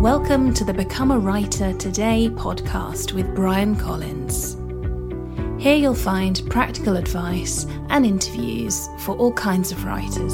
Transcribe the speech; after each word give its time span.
Welcome 0.00 0.54
to 0.54 0.64
the 0.64 0.72
Become 0.72 1.10
a 1.10 1.18
Writer 1.18 1.74
Today 1.74 2.30
podcast 2.30 3.12
with 3.12 3.34
Bryan 3.34 3.76
Collins. 3.76 4.54
Here 5.62 5.76
you'll 5.76 5.94
find 5.94 6.40
practical 6.48 6.96
advice 6.96 7.66
and 7.90 8.06
interviews 8.06 8.88
for 9.00 9.14
all 9.16 9.34
kinds 9.34 9.72
of 9.72 9.84
writers. 9.84 10.32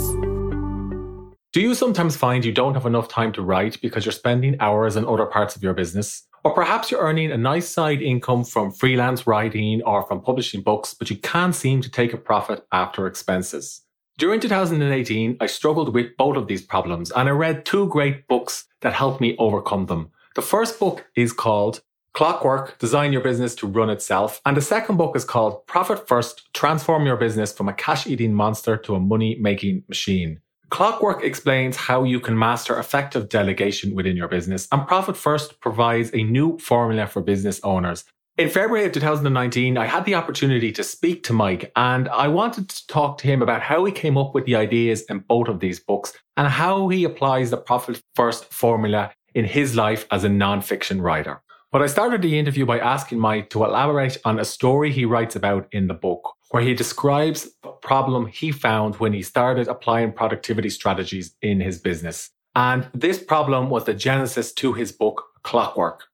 Do 1.52 1.60
you 1.60 1.74
sometimes 1.74 2.14
find 2.14 2.44
you 2.44 2.52
don't 2.52 2.74
have 2.74 2.86
enough 2.86 3.08
time 3.08 3.32
to 3.32 3.42
write 3.42 3.80
because 3.82 4.04
you're 4.04 4.12
spending 4.12 4.54
hours 4.60 4.94
in 4.94 5.04
other 5.04 5.26
parts 5.26 5.56
of 5.56 5.64
your 5.64 5.74
business? 5.74 6.22
Or 6.44 6.54
perhaps 6.54 6.92
you're 6.92 7.00
earning 7.00 7.32
a 7.32 7.36
nice 7.36 7.68
side 7.68 8.00
income 8.00 8.44
from 8.44 8.70
freelance 8.70 9.26
writing 9.26 9.82
or 9.82 10.06
from 10.06 10.22
publishing 10.22 10.62
books, 10.62 10.94
but 10.94 11.10
you 11.10 11.16
can't 11.16 11.56
seem 11.56 11.80
to 11.80 11.90
take 11.90 12.12
a 12.12 12.18
profit 12.18 12.64
after 12.70 13.08
expenses. 13.08 13.82
During 14.18 14.40
2018, 14.40 15.36
I 15.40 15.46
struggled 15.46 15.92
with 15.92 16.16
both 16.16 16.38
of 16.38 16.46
these 16.46 16.62
problems 16.62 17.10
and 17.10 17.28
I 17.28 17.32
read 17.32 17.66
two 17.66 17.86
great 17.88 18.26
books 18.28 18.64
that 18.80 18.94
helped 18.94 19.20
me 19.20 19.36
overcome 19.38 19.86
them. 19.86 20.10
The 20.34 20.40
first 20.40 20.80
book 20.80 21.04
is 21.16 21.34
called 21.34 21.82
Clockwork, 22.14 22.78
Design 22.78 23.12
Your 23.12 23.20
Business 23.20 23.54
to 23.56 23.66
Run 23.66 23.90
Itself. 23.90 24.40
And 24.46 24.56
the 24.56 24.62
second 24.62 24.96
book 24.96 25.16
is 25.16 25.26
called 25.26 25.66
Profit 25.66 26.08
First, 26.08 26.48
Transform 26.54 27.04
Your 27.04 27.18
Business 27.18 27.52
from 27.52 27.68
a 27.68 27.74
Cash 27.74 28.06
Eating 28.06 28.32
Monster 28.32 28.78
to 28.78 28.94
a 28.94 29.00
Money 29.00 29.36
Making 29.38 29.82
Machine. 29.86 30.40
Clockwork 30.70 31.22
explains 31.22 31.76
how 31.76 32.02
you 32.02 32.18
can 32.18 32.38
master 32.38 32.78
effective 32.78 33.28
delegation 33.28 33.94
within 33.94 34.16
your 34.16 34.28
business, 34.28 34.66
and 34.72 34.88
Profit 34.88 35.16
First 35.16 35.60
provides 35.60 36.10
a 36.14 36.24
new 36.24 36.58
formula 36.58 37.06
for 37.06 37.20
business 37.20 37.60
owners 37.62 38.04
in 38.38 38.50
February 38.50 38.84
of 38.84 38.92
2019, 38.92 39.78
I 39.78 39.86
had 39.86 40.04
the 40.04 40.14
opportunity 40.14 40.70
to 40.72 40.84
speak 40.84 41.22
to 41.24 41.32
Mike 41.32 41.72
and 41.74 42.06
I 42.10 42.28
wanted 42.28 42.68
to 42.68 42.86
talk 42.86 43.16
to 43.18 43.26
him 43.26 43.40
about 43.40 43.62
how 43.62 43.84
he 43.86 43.92
came 43.92 44.18
up 44.18 44.34
with 44.34 44.44
the 44.44 44.56
ideas 44.56 45.02
in 45.08 45.20
both 45.20 45.48
of 45.48 45.60
these 45.60 45.80
books 45.80 46.12
and 46.36 46.46
how 46.46 46.88
he 46.88 47.04
applies 47.04 47.50
the 47.50 47.56
profit 47.56 48.02
first 48.14 48.52
formula 48.52 49.12
in 49.34 49.46
his 49.46 49.74
life 49.74 50.06
as 50.10 50.24
a 50.24 50.28
non-fiction 50.28 51.00
writer. 51.00 51.40
But 51.72 51.82
I 51.82 51.86
started 51.86 52.20
the 52.20 52.38
interview 52.38 52.66
by 52.66 52.78
asking 52.78 53.18
Mike 53.18 53.48
to 53.50 53.64
elaborate 53.64 54.18
on 54.24 54.38
a 54.38 54.44
story 54.44 54.92
he 54.92 55.06
writes 55.06 55.34
about 55.34 55.66
in 55.72 55.88
the 55.88 55.94
book, 55.94 56.34
where 56.50 56.62
he 56.62 56.74
describes 56.74 57.48
the 57.62 57.70
problem 57.70 58.26
he 58.26 58.52
found 58.52 58.96
when 58.96 59.12
he 59.12 59.22
started 59.22 59.66
applying 59.66 60.12
productivity 60.12 60.70
strategies 60.70 61.34
in 61.42 61.60
his 61.60 61.78
business. 61.78 62.30
And 62.54 62.88
this 62.94 63.22
problem 63.22 63.68
was 63.68 63.84
the 63.84 63.94
genesis 63.94 64.52
to 64.54 64.74
his 64.74 64.92
book, 64.92 65.24
Clockwork. 65.42 66.04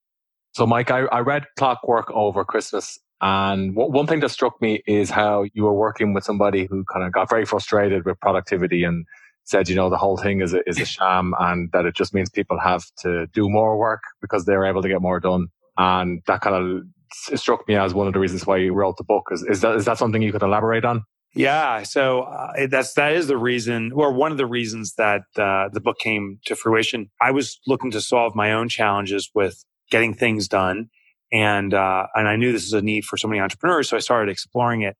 So, 0.52 0.66
Mike, 0.66 0.90
I, 0.90 1.00
I 1.06 1.20
read 1.20 1.46
Clockwork 1.56 2.10
over 2.10 2.44
Christmas. 2.44 2.98
And 3.20 3.74
w- 3.74 3.90
one 3.92 4.06
thing 4.06 4.20
that 4.20 4.30
struck 4.30 4.60
me 4.60 4.82
is 4.86 5.10
how 5.10 5.44
you 5.54 5.64
were 5.64 5.74
working 5.74 6.12
with 6.12 6.24
somebody 6.24 6.66
who 6.66 6.84
kind 6.92 7.06
of 7.06 7.12
got 7.12 7.30
very 7.30 7.44
frustrated 7.44 8.04
with 8.04 8.20
productivity 8.20 8.84
and 8.84 9.06
said, 9.44 9.68
you 9.68 9.74
know, 9.74 9.88
the 9.88 9.96
whole 9.96 10.16
thing 10.16 10.40
is 10.42 10.52
a, 10.52 10.68
is 10.68 10.78
a 10.78 10.84
sham 10.96 11.34
and 11.38 11.70
that 11.72 11.86
it 11.86 11.94
just 11.94 12.12
means 12.12 12.28
people 12.30 12.58
have 12.60 12.84
to 12.98 13.26
do 13.28 13.48
more 13.48 13.78
work 13.78 14.02
because 14.20 14.44
they're 14.44 14.66
able 14.66 14.82
to 14.82 14.88
get 14.88 15.00
more 15.00 15.20
done. 15.20 15.48
And 15.78 16.20
that 16.26 16.42
kind 16.42 16.56
of 16.56 17.38
struck 17.38 17.66
me 17.66 17.76
as 17.76 17.94
one 17.94 18.06
of 18.06 18.12
the 18.12 18.18
reasons 18.18 18.46
why 18.46 18.58
you 18.58 18.74
wrote 18.74 18.96
the 18.98 19.04
book. 19.04 19.28
Is, 19.30 19.42
is 19.42 19.60
that, 19.62 19.76
is 19.76 19.84
that 19.86 19.98
something 19.98 20.20
you 20.20 20.32
could 20.32 20.42
elaborate 20.42 20.84
on? 20.84 21.04
Yeah, 21.34 21.82
so 21.84 22.22
uh, 22.22 22.66
that's 22.66 22.92
that 22.94 23.14
is 23.14 23.26
the 23.26 23.38
reason, 23.38 23.90
or 23.92 24.12
one 24.12 24.32
of 24.32 24.38
the 24.38 24.44
reasons 24.44 24.94
that 24.96 25.22
uh, 25.38 25.70
the 25.72 25.80
book 25.80 25.98
came 25.98 26.38
to 26.44 26.54
fruition. 26.54 27.10
I 27.22 27.30
was 27.30 27.58
looking 27.66 27.90
to 27.92 28.02
solve 28.02 28.34
my 28.34 28.52
own 28.52 28.68
challenges 28.68 29.30
with 29.34 29.64
getting 29.92 30.14
things 30.14 30.48
done. 30.48 30.90
And, 31.30 31.72
uh, 31.72 32.06
and 32.14 32.26
I 32.26 32.34
knew 32.36 32.50
this 32.50 32.64
was 32.64 32.72
a 32.72 32.82
need 32.82 33.04
for 33.04 33.16
so 33.16 33.28
many 33.28 33.40
entrepreneurs. 33.40 33.88
So 33.88 33.96
I 33.96 34.00
started 34.00 34.30
exploring 34.30 34.82
it. 34.82 34.96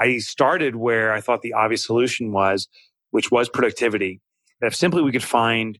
I 0.00 0.18
started 0.18 0.76
where 0.76 1.12
I 1.12 1.20
thought 1.20 1.42
the 1.42 1.52
obvious 1.52 1.84
solution 1.84 2.32
was, 2.32 2.68
which 3.10 3.30
was 3.30 3.48
productivity. 3.50 4.20
That 4.60 4.68
if 4.68 4.74
simply 4.74 5.02
we 5.02 5.12
could 5.12 5.22
find 5.22 5.78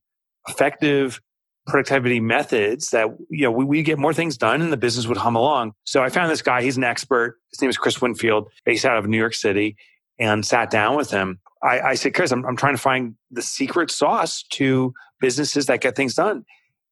effective 0.49 1.21
productivity 1.67 2.21
methods 2.21 2.91
that, 2.91 3.09
you 3.31 3.43
know, 3.43 3.51
we, 3.51 3.65
we 3.65 3.83
get 3.83 3.99
more 3.99 4.15
things 4.15 4.37
done 4.37 4.63
and 4.63 4.73
the 4.73 4.77
business 4.77 5.07
would 5.07 5.19
hum 5.19 5.37
along. 5.37 5.73
So 5.85 6.03
I 6.03 6.09
found 6.11 6.31
this 6.31 6.43
guy. 6.43 6.63
He's 6.63 6.77
an 6.77 6.85
expert. 6.85 7.37
His 7.51 7.61
name 7.61 7.71
is 7.71 7.77
Chris 7.77 8.01
Winfield, 8.01 8.49
based 8.65 8.85
out 8.85 8.99
of 8.99 9.07
New 9.07 9.19
York 9.19 9.35
City 9.35 9.77
and 10.19 10.45
sat 10.45 10.71
down 10.71 10.97
with 10.97 11.11
him. 11.11 11.41
I, 11.63 11.81
I 11.81 11.95
said, 11.95 12.15
Chris, 12.15 12.31
I'm, 12.31 12.45
I'm 12.47 12.57
trying 12.57 12.75
to 12.75 12.81
find 12.81 13.15
the 13.31 13.43
secret 13.43 13.91
sauce 13.91 14.45
to 14.51 14.93
businesses 15.21 15.67
that 15.67 15.81
get 15.81 15.97
things 15.97 16.15
done. 16.15 16.45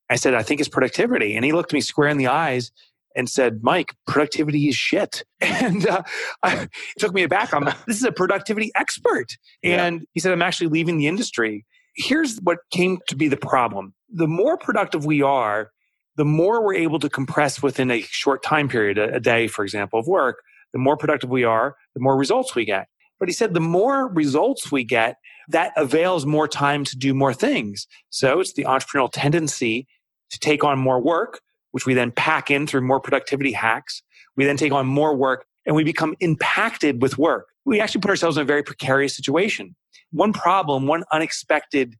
I 0.08 0.16
said, 0.16 0.34
I 0.34 0.42
think 0.42 0.60
it's 0.60 0.68
productivity. 0.68 1.34
And 1.34 1.44
he 1.44 1.52
looked 1.52 1.72
me 1.72 1.80
square 1.80 2.08
in 2.08 2.18
the 2.18 2.28
eyes 2.28 2.70
and 3.16 3.28
said, 3.28 3.60
Mike, 3.62 3.94
productivity 4.06 4.68
is 4.68 4.76
shit. 4.76 5.24
And 5.40 5.86
uh, 5.86 6.02
I, 6.42 6.62
it 6.62 6.70
took 6.98 7.14
me 7.14 7.22
aback. 7.22 7.52
I'm, 7.52 7.64
this 7.86 7.96
is 7.96 8.04
a 8.04 8.12
productivity 8.12 8.70
expert. 8.76 9.36
And 9.64 10.00
yeah. 10.00 10.06
he 10.12 10.20
said, 10.20 10.32
I'm 10.32 10.42
actually 10.42 10.68
leaving 10.68 10.98
the 10.98 11.06
industry. 11.06 11.64
Here's 11.96 12.38
what 12.38 12.58
came 12.70 12.98
to 13.08 13.16
be 13.16 13.26
the 13.26 13.36
problem. 13.36 13.94
The 14.12 14.28
more 14.28 14.56
productive 14.58 15.06
we 15.06 15.22
are, 15.22 15.70
the 16.16 16.24
more 16.24 16.64
we're 16.64 16.74
able 16.74 16.98
to 17.00 17.08
compress 17.08 17.62
within 17.62 17.90
a 17.90 18.02
short 18.02 18.42
time 18.42 18.68
period, 18.68 18.98
a, 18.98 19.14
a 19.14 19.20
day, 19.20 19.48
for 19.48 19.64
example, 19.64 19.98
of 19.98 20.06
work, 20.06 20.42
the 20.72 20.78
more 20.78 20.96
productive 20.96 21.30
we 21.30 21.44
are, 21.44 21.74
the 21.94 22.00
more 22.00 22.16
results 22.16 22.54
we 22.54 22.64
get. 22.64 22.86
But 23.18 23.28
he 23.28 23.32
said, 23.32 23.54
the 23.54 23.60
more 23.60 24.08
results 24.12 24.70
we 24.70 24.84
get, 24.84 25.16
that 25.48 25.72
avails 25.76 26.26
more 26.26 26.46
time 26.48 26.84
to 26.84 26.96
do 26.96 27.14
more 27.14 27.32
things. 27.32 27.86
So 28.10 28.40
it's 28.40 28.52
the 28.52 28.64
entrepreneurial 28.64 29.10
tendency 29.12 29.86
to 30.30 30.38
take 30.38 30.64
on 30.64 30.78
more 30.78 31.00
work, 31.00 31.40
which 31.72 31.86
we 31.86 31.94
then 31.94 32.10
pack 32.10 32.50
in 32.50 32.66
through 32.66 32.82
more 32.82 33.00
productivity 33.00 33.52
hacks. 33.52 34.02
We 34.36 34.44
then 34.44 34.56
take 34.56 34.72
on 34.72 34.86
more 34.86 35.14
work 35.14 35.46
and 35.66 35.74
we 35.74 35.84
become 35.84 36.14
impacted 36.20 37.02
with 37.02 37.18
work. 37.18 37.48
We 37.64 37.80
actually 37.80 38.00
put 38.00 38.10
ourselves 38.10 38.36
in 38.36 38.42
a 38.42 38.46
very 38.46 38.62
precarious 38.62 39.16
situation. 39.16 39.74
One 40.12 40.32
problem, 40.32 40.86
one 40.86 41.04
unexpected 41.12 41.96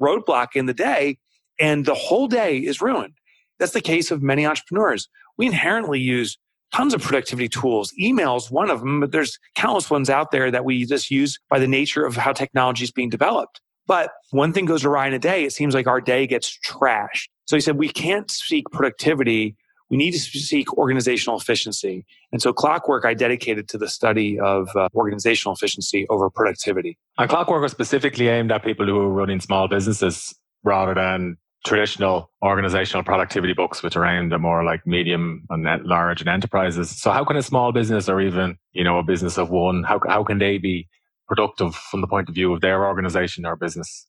roadblock 0.00 0.48
in 0.54 0.66
the 0.66 0.74
day, 0.74 1.18
and 1.58 1.84
the 1.84 1.94
whole 1.94 2.26
day 2.26 2.58
is 2.58 2.80
ruined. 2.80 3.14
That's 3.58 3.72
the 3.72 3.82
case 3.82 4.10
of 4.10 4.22
many 4.22 4.46
entrepreneurs. 4.46 5.08
We 5.36 5.46
inherently 5.46 6.00
use 6.00 6.38
tons 6.72 6.94
of 6.94 7.02
productivity 7.02 7.48
tools. 7.48 7.92
Emails, 8.00 8.50
one 8.50 8.70
of 8.70 8.80
them, 8.80 9.00
but 9.00 9.12
there's 9.12 9.38
countless 9.54 9.90
ones 9.90 10.08
out 10.08 10.30
there 10.30 10.50
that 10.50 10.64
we 10.64 10.84
just 10.86 11.10
use 11.10 11.38
by 11.50 11.58
the 11.58 11.68
nature 11.68 12.06
of 12.06 12.16
how 12.16 12.32
technology 12.32 12.84
is 12.84 12.90
being 12.90 13.10
developed. 13.10 13.60
But 13.90 14.12
one 14.30 14.52
thing 14.52 14.66
goes 14.66 14.84
awry 14.84 15.08
in 15.08 15.14
a 15.14 15.18
day, 15.18 15.42
it 15.42 15.52
seems 15.52 15.74
like 15.74 15.88
our 15.88 16.00
day 16.00 16.24
gets 16.28 16.56
trashed. 16.64 17.28
So 17.46 17.56
he 17.56 17.60
said, 17.60 17.76
we 17.76 17.88
can't 17.88 18.30
seek 18.30 18.64
productivity. 18.70 19.56
We 19.90 19.96
need 19.96 20.12
to 20.12 20.18
seek 20.20 20.72
organizational 20.78 21.36
efficiency. 21.36 22.06
And 22.30 22.40
so 22.40 22.52
Clockwork 22.52 23.04
I 23.04 23.14
dedicated 23.14 23.68
to 23.70 23.78
the 23.78 23.88
study 23.88 24.38
of 24.38 24.68
uh, 24.76 24.90
organizational 24.94 25.56
efficiency 25.56 26.06
over 26.08 26.30
productivity. 26.30 26.98
And 27.18 27.28
Clockwork 27.28 27.62
was 27.62 27.72
specifically 27.72 28.28
aimed 28.28 28.52
at 28.52 28.62
people 28.62 28.86
who 28.86 28.96
are 29.00 29.08
running 29.08 29.40
small 29.40 29.66
businesses 29.66 30.32
rather 30.62 30.94
than 30.94 31.36
traditional 31.66 32.30
organizational 32.44 33.02
productivity 33.02 33.54
books, 33.54 33.82
which 33.82 33.96
are 33.96 34.06
aimed 34.06 34.32
at 34.32 34.40
more 34.40 34.62
like 34.62 34.86
medium 34.86 35.44
and 35.50 35.66
large 35.84 36.20
and 36.20 36.28
enterprises. 36.28 36.90
So 36.90 37.10
how 37.10 37.24
can 37.24 37.36
a 37.36 37.42
small 37.42 37.72
business 37.72 38.08
or 38.08 38.20
even, 38.20 38.56
you 38.70 38.84
know, 38.84 39.00
a 39.00 39.02
business 39.02 39.36
of 39.36 39.50
one, 39.50 39.82
how, 39.82 39.98
how 40.06 40.22
can 40.22 40.38
they 40.38 40.58
be 40.58 40.86
productive 41.30 41.74
from 41.76 42.00
the 42.00 42.08
point 42.08 42.28
of 42.28 42.34
view 42.34 42.52
of 42.52 42.60
their 42.60 42.84
organization 42.84 43.46
or 43.46 43.54
business? 43.54 44.06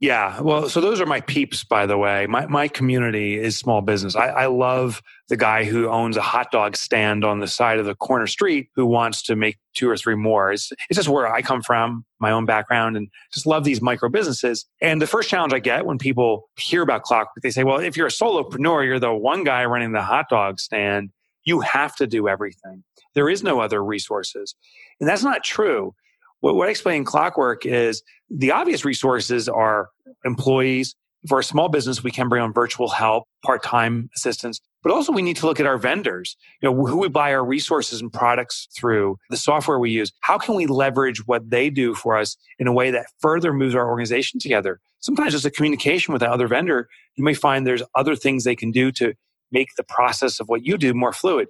Yeah. 0.00 0.40
Well, 0.40 0.68
so 0.68 0.80
those 0.80 1.00
are 1.00 1.06
my 1.06 1.20
peeps, 1.22 1.64
by 1.64 1.84
the 1.84 1.98
way. 1.98 2.28
My, 2.28 2.46
my 2.46 2.68
community 2.68 3.36
is 3.36 3.58
small 3.58 3.80
business. 3.80 4.14
I, 4.14 4.28
I 4.28 4.46
love 4.46 5.02
the 5.28 5.36
guy 5.36 5.64
who 5.64 5.88
owns 5.88 6.16
a 6.16 6.22
hot 6.22 6.52
dog 6.52 6.76
stand 6.76 7.24
on 7.24 7.40
the 7.40 7.48
side 7.48 7.80
of 7.80 7.84
the 7.84 7.96
corner 7.96 8.28
street 8.28 8.68
who 8.76 8.86
wants 8.86 9.22
to 9.22 9.34
make 9.34 9.58
two 9.74 9.90
or 9.90 9.96
three 9.96 10.14
more. 10.14 10.52
It's, 10.52 10.70
it's 10.88 10.96
just 10.96 11.08
where 11.08 11.26
I 11.26 11.42
come 11.42 11.62
from, 11.62 12.04
my 12.20 12.30
own 12.30 12.46
background, 12.46 12.96
and 12.96 13.08
just 13.32 13.44
love 13.44 13.64
these 13.64 13.82
micro 13.82 14.08
businesses. 14.08 14.66
And 14.80 15.02
the 15.02 15.06
first 15.08 15.28
challenge 15.28 15.52
I 15.52 15.58
get 15.58 15.84
when 15.84 15.98
people 15.98 16.48
hear 16.56 16.82
about 16.82 17.02
Clockwork, 17.02 17.42
they 17.42 17.50
say, 17.50 17.64
well, 17.64 17.80
if 17.80 17.96
you're 17.96 18.06
a 18.06 18.10
solopreneur, 18.10 18.84
you're 18.84 19.00
the 19.00 19.12
one 19.12 19.42
guy 19.42 19.64
running 19.64 19.90
the 19.92 20.02
hot 20.02 20.26
dog 20.28 20.60
stand. 20.60 21.10
You 21.42 21.58
have 21.60 21.96
to 21.96 22.06
do 22.06 22.28
everything. 22.28 22.84
There 23.14 23.28
is 23.28 23.42
no 23.42 23.58
other 23.58 23.82
resources. 23.82 24.54
And 25.00 25.08
that's 25.08 25.24
not 25.24 25.42
true. 25.42 25.94
What, 26.40 26.54
what 26.54 26.68
I 26.68 26.70
explain 26.70 26.98
in 26.98 27.04
Clockwork 27.04 27.66
is 27.66 28.02
the 28.30 28.52
obvious 28.52 28.84
resources 28.84 29.48
are 29.48 29.90
employees. 30.24 30.94
For 31.26 31.40
a 31.40 31.44
small 31.44 31.68
business, 31.68 32.04
we 32.04 32.12
can 32.12 32.28
bring 32.28 32.42
on 32.42 32.52
virtual 32.52 32.88
help, 32.88 33.24
part-time 33.44 34.08
assistance, 34.14 34.60
but 34.84 34.92
also 34.92 35.12
we 35.12 35.20
need 35.20 35.36
to 35.38 35.46
look 35.46 35.58
at 35.58 35.66
our 35.66 35.76
vendors. 35.76 36.36
You 36.62 36.70
know, 36.70 36.86
who 36.86 36.98
we 36.98 37.08
buy 37.08 37.34
our 37.34 37.44
resources 37.44 38.00
and 38.00 38.12
products 38.12 38.68
through, 38.76 39.16
the 39.28 39.36
software 39.36 39.80
we 39.80 39.90
use. 39.90 40.12
How 40.20 40.38
can 40.38 40.54
we 40.54 40.66
leverage 40.66 41.26
what 41.26 41.50
they 41.50 41.70
do 41.70 41.94
for 41.94 42.16
us 42.16 42.36
in 42.60 42.68
a 42.68 42.72
way 42.72 42.92
that 42.92 43.06
further 43.18 43.52
moves 43.52 43.74
our 43.74 43.88
organization 43.88 44.38
together? 44.38 44.78
Sometimes 45.00 45.32
just 45.32 45.44
a 45.44 45.50
communication 45.50 46.12
with 46.12 46.20
that 46.20 46.30
other 46.30 46.46
vendor, 46.46 46.88
you 47.16 47.24
may 47.24 47.34
find 47.34 47.66
there's 47.66 47.82
other 47.96 48.14
things 48.14 48.44
they 48.44 48.56
can 48.56 48.70
do 48.70 48.92
to 48.92 49.14
make 49.50 49.68
the 49.76 49.84
process 49.84 50.38
of 50.38 50.48
what 50.48 50.64
you 50.64 50.78
do 50.78 50.94
more 50.94 51.12
fluid. 51.12 51.48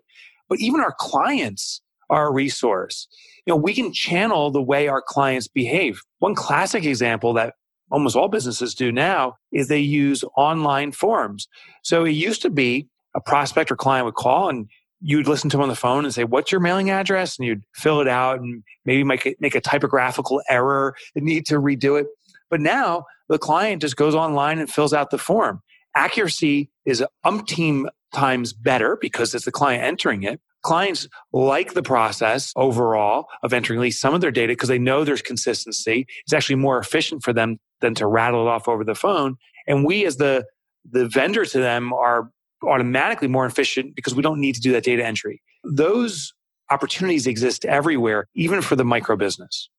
But 0.48 0.60
even 0.60 0.80
our 0.80 0.94
clients 0.98 1.82
a 2.10 2.30
resource 2.30 3.08
you 3.48 3.54
know, 3.54 3.56
we 3.56 3.72
can 3.72 3.94
channel 3.94 4.50
the 4.50 4.60
way 4.60 4.88
our 4.88 5.00
clients 5.00 5.48
behave. 5.48 6.02
One 6.18 6.34
classic 6.34 6.84
example 6.84 7.32
that 7.32 7.54
almost 7.90 8.14
all 8.14 8.28
businesses 8.28 8.74
do 8.74 8.92
now 8.92 9.36
is 9.52 9.68
they 9.68 9.78
use 9.78 10.22
online 10.36 10.92
forums. 10.92 11.48
So 11.82 12.04
it 12.04 12.10
used 12.10 12.42
to 12.42 12.50
be 12.50 12.88
a 13.16 13.22
prospect 13.22 13.72
or 13.72 13.76
client 13.76 14.04
would 14.04 14.16
call 14.16 14.50
and 14.50 14.68
you'd 15.00 15.26
listen 15.26 15.48
to 15.48 15.56
them 15.56 15.62
on 15.62 15.70
the 15.70 15.74
phone 15.74 16.04
and 16.04 16.12
say, 16.12 16.24
what's 16.24 16.52
your 16.52 16.60
mailing 16.60 16.90
address? 16.90 17.38
And 17.38 17.48
you'd 17.48 17.62
fill 17.74 18.02
it 18.02 18.08
out 18.08 18.38
and 18.38 18.62
maybe 18.84 19.02
make 19.02 19.24
a, 19.24 19.34
make 19.40 19.54
a 19.54 19.62
typographical 19.62 20.42
error 20.50 20.94
and 21.14 21.24
need 21.24 21.46
to 21.46 21.54
redo 21.54 21.98
it. 21.98 22.06
But 22.50 22.60
now 22.60 23.06
the 23.30 23.38
client 23.38 23.80
just 23.80 23.96
goes 23.96 24.14
online 24.14 24.58
and 24.58 24.70
fills 24.70 24.92
out 24.92 25.08
the 25.08 25.16
form. 25.16 25.62
Accuracy 25.94 26.68
is 26.84 27.02
umpteen 27.24 27.86
times 28.12 28.52
better 28.52 28.98
because 29.00 29.34
it's 29.34 29.46
the 29.46 29.52
client 29.52 29.82
entering 29.84 30.24
it. 30.24 30.38
Clients 30.68 31.08
like 31.32 31.72
the 31.72 31.82
process 31.82 32.52
overall 32.54 33.26
of 33.42 33.52
entering 33.52 33.78
at 33.78 33.82
least 33.82 34.00
some 34.00 34.14
of 34.14 34.20
their 34.20 34.30
data 34.30 34.52
because 34.52 34.68
they 34.68 34.78
know 34.78 35.02
there's 35.02 35.22
consistency. 35.22 36.06
It's 36.24 36.32
actually 36.34 36.56
more 36.56 36.78
efficient 36.78 37.22
for 37.22 37.32
them 37.32 37.58
than 37.80 37.94
to 37.94 38.06
rattle 38.06 38.46
it 38.46 38.50
off 38.50 38.68
over 38.68 38.84
the 38.84 38.94
phone. 38.94 39.36
And 39.66 39.84
we 39.84 40.04
as 40.04 40.16
the, 40.18 40.44
the 40.90 41.08
vendor 41.08 41.44
to 41.46 41.58
them 41.58 41.92
are 41.92 42.30
automatically 42.62 43.28
more 43.28 43.46
efficient 43.46 43.96
because 43.96 44.14
we 44.14 44.22
don't 44.22 44.40
need 44.40 44.56
to 44.56 44.60
do 44.60 44.72
that 44.72 44.84
data 44.84 45.04
entry. 45.04 45.40
Those 45.64 46.34
opportunities 46.70 47.26
exist 47.26 47.64
everywhere, 47.64 48.26
even 48.34 48.60
for 48.60 48.76
the 48.76 48.84
micro 48.84 49.16
business. 49.16 49.70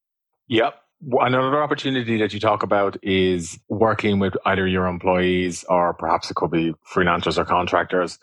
Yep. 0.47 0.75
Another 1.11 1.61
opportunity 1.61 2.17
that 2.17 2.33
you 2.33 2.39
talk 2.39 2.63
about 2.63 2.97
is 3.03 3.59
working 3.69 4.19
with 4.19 4.35
either 4.45 4.67
your 4.67 4.87
employees 4.87 5.63
or 5.69 5.93
perhaps 5.93 6.29
it 6.31 6.35
could 6.35 6.51
be 6.51 6.73
freelancers 6.91 7.37
or 7.37 7.45
contractors 7.45 8.19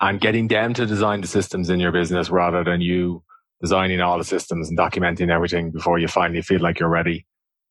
and 0.00 0.20
getting 0.20 0.48
them 0.48 0.74
to 0.74 0.86
design 0.86 1.20
the 1.20 1.26
systems 1.26 1.70
in 1.70 1.80
your 1.80 1.92
business 1.92 2.30
rather 2.30 2.64
than 2.64 2.80
you 2.80 3.22
designing 3.60 4.00
all 4.00 4.18
the 4.18 4.24
systems 4.24 4.68
and 4.68 4.78
documenting 4.78 5.30
everything 5.30 5.70
before 5.70 5.98
you 5.98 6.08
finally 6.08 6.40
feel 6.42 6.60
like 6.60 6.80
you're 6.80 6.88
ready 6.88 7.26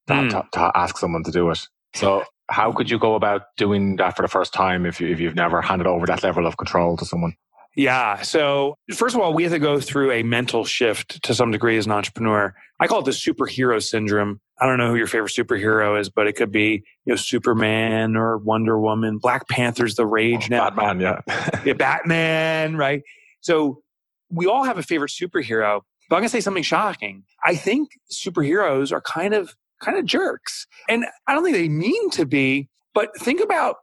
to, 0.07 0.13
mm. 0.13 0.29
to, 0.29 0.47
to 0.53 0.71
ask 0.75 0.97
someone 0.97 1.23
to 1.23 1.31
do 1.31 1.49
it. 1.49 1.67
So 1.95 2.23
how 2.49 2.71
could 2.71 2.89
you 2.89 2.99
go 2.99 3.15
about 3.15 3.41
doing 3.57 3.95
that 3.97 4.15
for 4.15 4.21
the 4.21 4.27
first 4.27 4.53
time 4.53 4.85
if, 4.85 5.01
you, 5.01 5.07
if 5.07 5.19
you've 5.19 5.35
never 5.35 5.61
handed 5.61 5.87
over 5.87 6.05
that 6.05 6.23
level 6.23 6.45
of 6.45 6.57
control 6.57 6.97
to 6.97 7.05
someone? 7.05 7.35
Yeah. 7.79 8.23
So, 8.23 8.75
first 8.93 9.15
of 9.15 9.21
all, 9.21 9.33
we 9.33 9.43
have 9.43 9.53
to 9.53 9.59
go 9.59 9.79
through 9.79 10.11
a 10.11 10.21
mental 10.21 10.65
shift 10.65 11.23
to 11.23 11.33
some 11.33 11.49
degree 11.49 11.77
as 11.77 11.85
an 11.85 11.93
entrepreneur. 11.93 12.53
I 12.77 12.87
call 12.87 12.99
it 12.99 13.05
the 13.05 13.11
superhero 13.11 13.81
syndrome. 13.81 14.41
I 14.59 14.65
don't 14.65 14.77
know 14.77 14.89
who 14.89 14.97
your 14.97 15.07
favorite 15.07 15.31
superhero 15.31 15.97
is, 15.97 16.09
but 16.09 16.27
it 16.27 16.33
could 16.33 16.51
be, 16.51 16.83
you 17.05 17.13
know, 17.13 17.15
Superman 17.15 18.17
or 18.17 18.37
Wonder 18.37 18.77
Woman. 18.77 19.17
Black 19.17 19.47
Panther's 19.47 19.95
the 19.95 20.05
rage 20.05 20.47
oh, 20.51 20.55
now. 20.55 20.69
Batman, 20.71 20.99
yeah. 20.99 21.61
yeah, 21.65 21.71
Batman, 21.71 22.75
right? 22.75 23.01
So, 23.39 23.81
we 24.29 24.45
all 24.45 24.65
have 24.65 24.77
a 24.77 24.83
favorite 24.83 25.11
superhero, 25.11 25.79
but 26.09 26.17
I'm 26.17 26.19
going 26.19 26.23
to 26.23 26.29
say 26.33 26.41
something 26.41 26.63
shocking. 26.63 27.23
I 27.45 27.55
think 27.55 27.91
superheroes 28.11 28.91
are 28.91 28.99
kind 28.99 29.33
of, 29.33 29.55
kind 29.81 29.97
of 29.97 30.03
jerks. 30.03 30.67
And 30.89 31.05
I 31.27 31.33
don't 31.33 31.45
think 31.45 31.55
they 31.55 31.69
mean 31.69 32.09
to 32.09 32.25
be, 32.25 32.67
but 32.93 33.17
think 33.17 33.39
about 33.39 33.77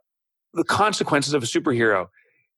the 0.53 0.65
consequences 0.65 1.33
of 1.33 1.43
a 1.43 1.47
superhero 1.47 2.09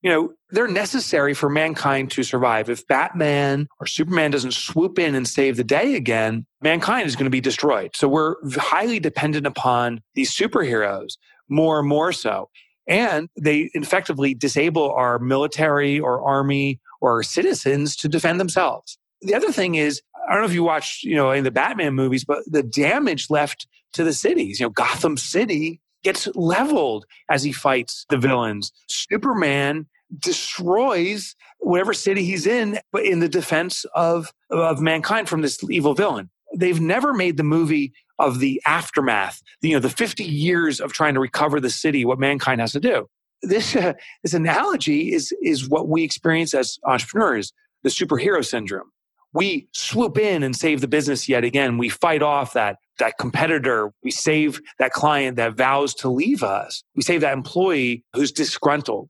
you 0.01 0.09
know, 0.09 0.31
they're 0.51 0.67
necessary 0.67 1.33
for 1.33 1.49
mankind 1.49 2.11
to 2.11 2.23
survive. 2.23 2.69
If 2.69 2.87
Batman 2.87 3.67
or 3.79 3.85
Superman 3.85 4.31
doesn't 4.31 4.53
swoop 4.53 4.97
in 4.97 5.13
and 5.13 5.27
save 5.27 5.57
the 5.57 5.63
day 5.63 5.95
again, 5.95 6.45
mankind 6.61 7.07
is 7.07 7.15
going 7.15 7.25
to 7.25 7.29
be 7.31 7.41
destroyed. 7.41 7.91
So 7.95 8.07
we're 8.07 8.35
highly 8.55 8.99
dependent 8.99 9.45
upon 9.45 10.01
these 10.15 10.33
superheroes 10.33 11.17
more 11.49 11.79
and 11.79 11.87
more 11.87 12.11
so. 12.11 12.49
And 12.87 13.29
they 13.39 13.69
effectively 13.73 14.33
disable 14.33 14.91
our 14.91 15.19
military 15.19 15.99
or 15.99 16.21
army 16.21 16.79
or 17.01 17.21
citizens 17.21 17.95
to 17.97 18.07
defend 18.07 18.39
themselves. 18.39 18.97
The 19.21 19.35
other 19.35 19.51
thing 19.51 19.75
is, 19.75 20.01
I 20.27 20.33
don't 20.33 20.41
know 20.41 20.47
if 20.47 20.53
you 20.53 20.63
watched, 20.63 21.03
you 21.03 21.15
know, 21.15 21.31
in 21.31 21.43
the 21.43 21.51
Batman 21.51 21.93
movies, 21.93 22.23
but 22.23 22.39
the 22.47 22.63
damage 22.63 23.29
left 23.29 23.67
to 23.93 24.03
the 24.03 24.13
cities, 24.13 24.59
you 24.59 24.65
know, 24.65 24.69
Gotham 24.69 25.17
City 25.17 25.81
gets 26.03 26.27
leveled 26.35 27.05
as 27.29 27.43
he 27.43 27.51
fights 27.51 28.05
the 28.09 28.17
villains. 28.17 28.71
Superman 28.87 29.87
destroys 30.17 31.35
whatever 31.59 31.93
city 31.93 32.23
he's 32.23 32.47
in, 32.47 32.79
but 32.91 33.05
in 33.05 33.19
the 33.19 33.29
defense 33.29 33.85
of, 33.95 34.33
of 34.49 34.81
mankind 34.81 35.29
from 35.29 35.41
this 35.41 35.63
evil 35.69 35.93
villain. 35.93 36.29
They've 36.55 36.81
never 36.81 37.13
made 37.13 37.37
the 37.37 37.43
movie 37.43 37.93
of 38.17 38.39
the 38.39 38.61
aftermath, 38.65 39.41
you 39.61 39.73
know, 39.73 39.79
the 39.79 39.89
50 39.89 40.23
years 40.23 40.79
of 40.79 40.93
trying 40.93 41.13
to 41.13 41.19
recover 41.19 41.59
the 41.59 41.69
city, 41.69 42.05
what 42.05 42.19
mankind 42.19 42.59
has 42.59 42.71
to 42.73 42.79
do. 42.79 43.07
This, 43.41 43.75
uh, 43.75 43.93
this 44.23 44.33
analogy 44.33 45.13
is, 45.13 45.31
is 45.41 45.69
what 45.69 45.87
we 45.87 46.03
experience 46.03 46.53
as 46.53 46.77
entrepreneurs, 46.85 47.53
the 47.83 47.89
superhero 47.89 48.43
syndrome. 48.43 48.91
We 49.33 49.67
swoop 49.73 50.17
in 50.17 50.41
and 50.43 50.55
save 50.55 50.81
the 50.81 50.87
business 50.87 51.29
yet 51.29 51.43
again. 51.43 51.77
We 51.77 51.89
fight 51.89 52.21
off 52.21 52.53
that 52.53 52.77
that 52.97 53.17
competitor. 53.17 53.93
We 54.03 54.11
save 54.11 54.59
that 54.77 54.91
client 54.91 55.37
that 55.37 55.55
vows 55.55 55.93
to 55.95 56.09
leave 56.09 56.43
us. 56.43 56.83
We 56.95 57.01
save 57.01 57.21
that 57.21 57.33
employee 57.33 58.03
who's 58.13 58.31
disgruntled. 58.31 59.09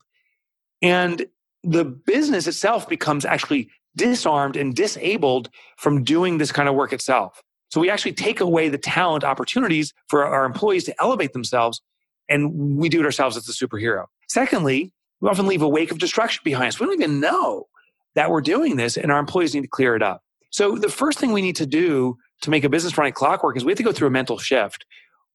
And 0.82 1.26
the 1.62 1.84
business 1.84 2.46
itself 2.46 2.88
becomes 2.88 3.24
actually 3.24 3.68
disarmed 3.96 4.56
and 4.56 4.74
disabled 4.74 5.50
from 5.76 6.04
doing 6.04 6.38
this 6.38 6.52
kind 6.52 6.68
of 6.68 6.74
work 6.74 6.92
itself. 6.92 7.42
So 7.70 7.80
we 7.80 7.90
actually 7.90 8.12
take 8.12 8.40
away 8.40 8.68
the 8.68 8.78
talent 8.78 9.24
opportunities 9.24 9.92
for 10.08 10.24
our 10.24 10.44
employees 10.44 10.84
to 10.84 11.02
elevate 11.02 11.32
themselves 11.32 11.82
and 12.28 12.78
we 12.78 12.88
do 12.88 13.00
it 13.00 13.04
ourselves 13.04 13.36
as 13.36 13.44
the 13.44 13.52
superhero. 13.52 14.06
Secondly, 14.28 14.92
we 15.20 15.28
often 15.28 15.46
leave 15.46 15.62
a 15.62 15.68
wake 15.68 15.90
of 15.90 15.98
destruction 15.98 16.40
behind 16.44 16.68
us. 16.68 16.80
We 16.80 16.86
don't 16.86 16.94
even 16.94 17.20
know 17.20 17.66
that 18.14 18.30
we're 18.30 18.40
doing 18.40 18.76
this 18.76 18.96
and 18.96 19.10
our 19.12 19.18
employees 19.18 19.54
need 19.54 19.62
to 19.62 19.68
clear 19.68 19.94
it 19.94 20.02
up. 20.02 20.22
So 20.50 20.76
the 20.76 20.88
first 20.88 21.18
thing 21.18 21.32
we 21.32 21.42
need 21.42 21.56
to 21.56 21.66
do 21.66 22.16
to 22.42 22.50
make 22.50 22.64
a 22.64 22.68
business 22.68 22.98
running 22.98 23.12
clockwork 23.12 23.56
is 23.56 23.64
we 23.64 23.72
have 23.72 23.78
to 23.78 23.84
go 23.84 23.92
through 23.92 24.08
a 24.08 24.12
mental 24.12 24.38
shift. 24.38 24.84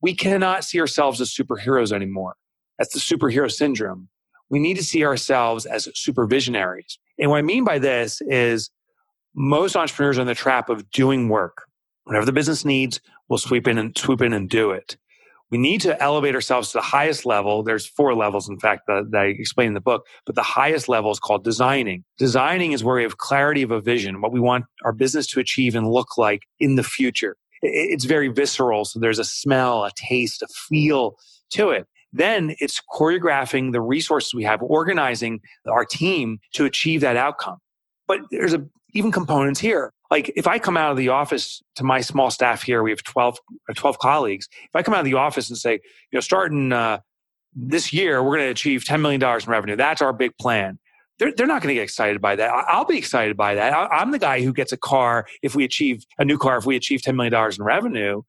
We 0.02 0.14
cannot 0.14 0.64
see 0.64 0.80
ourselves 0.80 1.22
as 1.22 1.34
superheroes 1.34 1.92
anymore. 1.92 2.36
That's 2.78 2.94
the 2.94 3.00
superhero 3.00 3.52
syndrome. 3.52 4.10
We 4.50 4.60
need 4.60 4.76
to 4.76 4.84
see 4.84 5.06
ourselves 5.06 5.66
as 5.66 5.88
supervisionaries. 5.88 6.98
And 7.18 7.32
what 7.32 7.38
I 7.38 7.42
mean 7.42 7.64
by 7.64 7.80
this 7.80 8.22
is 8.22 8.70
most 9.34 9.76
entrepreneurs 9.76 10.18
are 10.18 10.22
in 10.22 10.28
the 10.28 10.36
trap 10.36 10.70
of 10.70 10.90
doing 10.92 11.30
work. 11.30 11.64
Whatever 12.04 12.26
the 12.26 12.34
business 12.34 12.66
needs, 12.66 13.00
we'll 13.28 13.40
sweep 13.40 13.68
in 13.68 13.78
and 13.78 13.98
swoop 13.98 14.22
in 14.22 14.34
and 14.34 14.50
do 14.50 14.72
it. 14.72 14.98
We 15.52 15.58
need 15.58 15.82
to 15.82 16.02
elevate 16.02 16.34
ourselves 16.34 16.72
to 16.72 16.80
the 16.80 16.84
highest 16.84 17.26
level. 17.26 17.64
There's 17.64 17.86
four 17.86 18.16
levels, 18.16 18.50
in 18.50 18.60
fact, 18.60 18.84
that, 18.88 19.12
that 19.12 19.22
I 19.22 19.26
explain 19.26 19.68
in 19.70 19.74
the 19.74 19.82
book, 19.82 20.06
but 20.26 20.36
the 20.36 20.42
highest 20.42 20.90
level 20.90 21.12
is 21.12 21.20
called 21.20 21.44
designing. 21.44 22.04
Designing 22.18 22.72
is 22.72 22.84
where 22.84 22.96
we 22.96 23.04
have 23.04 23.18
clarity 23.18 23.62
of 23.62 23.72
a 23.72 23.80
vision, 23.80 24.22
what 24.22 24.32
we 24.32 24.40
want 24.40 24.66
our 24.84 24.92
business 24.92 25.28
to 25.28 25.40
achieve 25.40 25.76
and 25.76 25.90
look 25.90 26.18
like 26.18 26.42
in 26.60 26.76
the 26.76 26.84
future. 26.84 27.38
It's 27.62 28.06
very 28.06 28.28
visceral. 28.28 28.86
So 28.86 29.00
there's 29.00 29.20
a 29.20 29.24
smell, 29.24 29.84
a 29.86 29.92
taste, 29.96 30.42
a 30.42 30.48
feel 30.48 31.16
to 31.52 31.70
it. 31.70 31.86
Then 32.12 32.56
it's 32.60 32.82
choreographing 32.94 33.72
the 33.72 33.82
resources 33.82 34.34
we 34.34 34.44
have, 34.44 34.62
organizing 34.62 35.42
our 35.68 35.86
team 35.86 36.40
to 36.54 36.66
achieve 36.66 37.02
that 37.02 37.18
outcome. 37.18 37.58
But 38.08 38.22
there's 38.32 38.54
a, 38.54 38.66
even 38.94 39.12
components 39.12 39.60
here. 39.60 39.92
Like 40.12 40.32
if 40.36 40.48
I 40.48 40.60
come 40.60 40.78
out 40.78 40.92
of 40.92 40.98
the 40.98 41.10
office 41.10 41.62
to 41.76 41.84
my 41.84 42.02
small 42.02 42.30
staff 42.30 42.62
here, 42.62 42.84
we 42.84 42.92
have 42.92 43.04
12, 43.04 43.40
uh, 43.70 43.74
12 43.74 44.00
colleagues. 44.00 44.48
If 44.64 44.76
I 44.76 44.84
come 44.84 44.94
out 44.94 45.00
of 45.00 45.06
the 45.06 45.16
office 45.16 45.50
and 45.50 45.58
say, 45.58 45.74
you 45.74 45.80
know, 46.14 46.20
starting 46.20 46.72
uh, 46.72 47.00
this 47.56 47.92
year, 47.92 48.22
we're 48.22 48.38
going 48.38 48.48
to 48.48 48.52
achieve 48.52 48.84
$10 48.84 49.02
million 49.02 49.24
in 49.24 49.50
revenue. 49.50 49.76
That's 49.76 50.02
our 50.02 50.14
big 50.14 50.38
plan. 50.38 50.80
They're, 51.18 51.34
they're 51.34 51.48
not 51.48 51.62
going 51.62 51.70
to 51.70 51.76
get 51.76 51.84
excited 51.84 52.22
by 52.22 52.36
that. 52.36 52.52
I'll 52.52 52.86
be 52.86 52.98
excited 52.98 53.38
by 53.38 53.56
that. 53.56 53.74
I'm 53.74 54.12
the 54.12 54.20
guy 54.20 54.42
who 54.42 54.52
gets 54.52 54.74
a 54.74 54.78
car 54.78 55.28
if 55.42 55.56
we 55.56 55.64
achieve 55.64 56.04
a 56.20 56.26
new 56.26 56.38
car, 56.38 56.58
if 56.58 56.66
we 56.66 56.76
achieve 56.76 57.02
$10 57.02 57.16
million 57.16 57.34
in 57.34 57.64
revenue. 57.64 58.22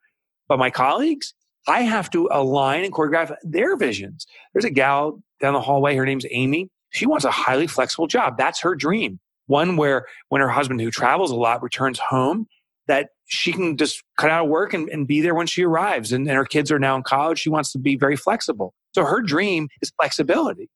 But 0.49 0.59
my 0.59 0.71
colleagues, 0.71 1.35
I 1.67 1.81
have 1.81 2.11
to 2.11 2.29
align 2.31 2.85
and 2.85 2.95
choreograph 2.95 3.35
their 3.43 3.77
visions. 3.77 4.27
There's 4.53 4.65
a 4.65 4.71
gal 4.71 5.21
down 5.41 5.55
the 5.55 5.61
hallway. 5.61 5.97
Her 5.97 6.07
name's 6.07 6.27
Amy. 6.31 6.71
She 6.91 7.07
wants 7.07 7.25
a 7.25 7.31
highly 7.31 7.67
flexible 7.67 8.07
job. 8.07 8.39
That's 8.39 8.61
her 8.61 8.77
dream. 8.77 9.19
One 9.47 9.77
where 9.77 10.07
when 10.29 10.41
her 10.41 10.49
husband, 10.49 10.81
who 10.81 10.91
travels 10.91 11.31
a 11.31 11.37
lot, 11.37 11.63
returns 11.63 11.99
home, 11.99 12.47
that 12.89 13.11
she 13.27 13.53
can 13.53 13.77
just 13.77 14.03
cut 14.17 14.31
out 14.31 14.45
of 14.45 14.51
work 14.51 14.73
and, 14.73 14.89
and 14.89 15.07
be 15.07 15.21
there 15.21 15.35
when 15.35 15.47
she 15.47 15.65
arrives. 15.65 16.13
And, 16.13 16.29
and 16.29 16.37
her 16.37 16.45
kids 16.45 16.71
are 16.71 16.79
now 16.79 16.97
in 16.97 17.03
college. 17.03 17.39
She 17.39 17.51
wants 17.51 17.73
to 17.73 17.79
be 17.79 17.97
very 17.97 18.17
flexible. 18.17 18.75
So 18.95 19.05
her 19.05 19.21
dream 19.21 19.69
is 19.83 19.93
flexibility. 20.01 20.71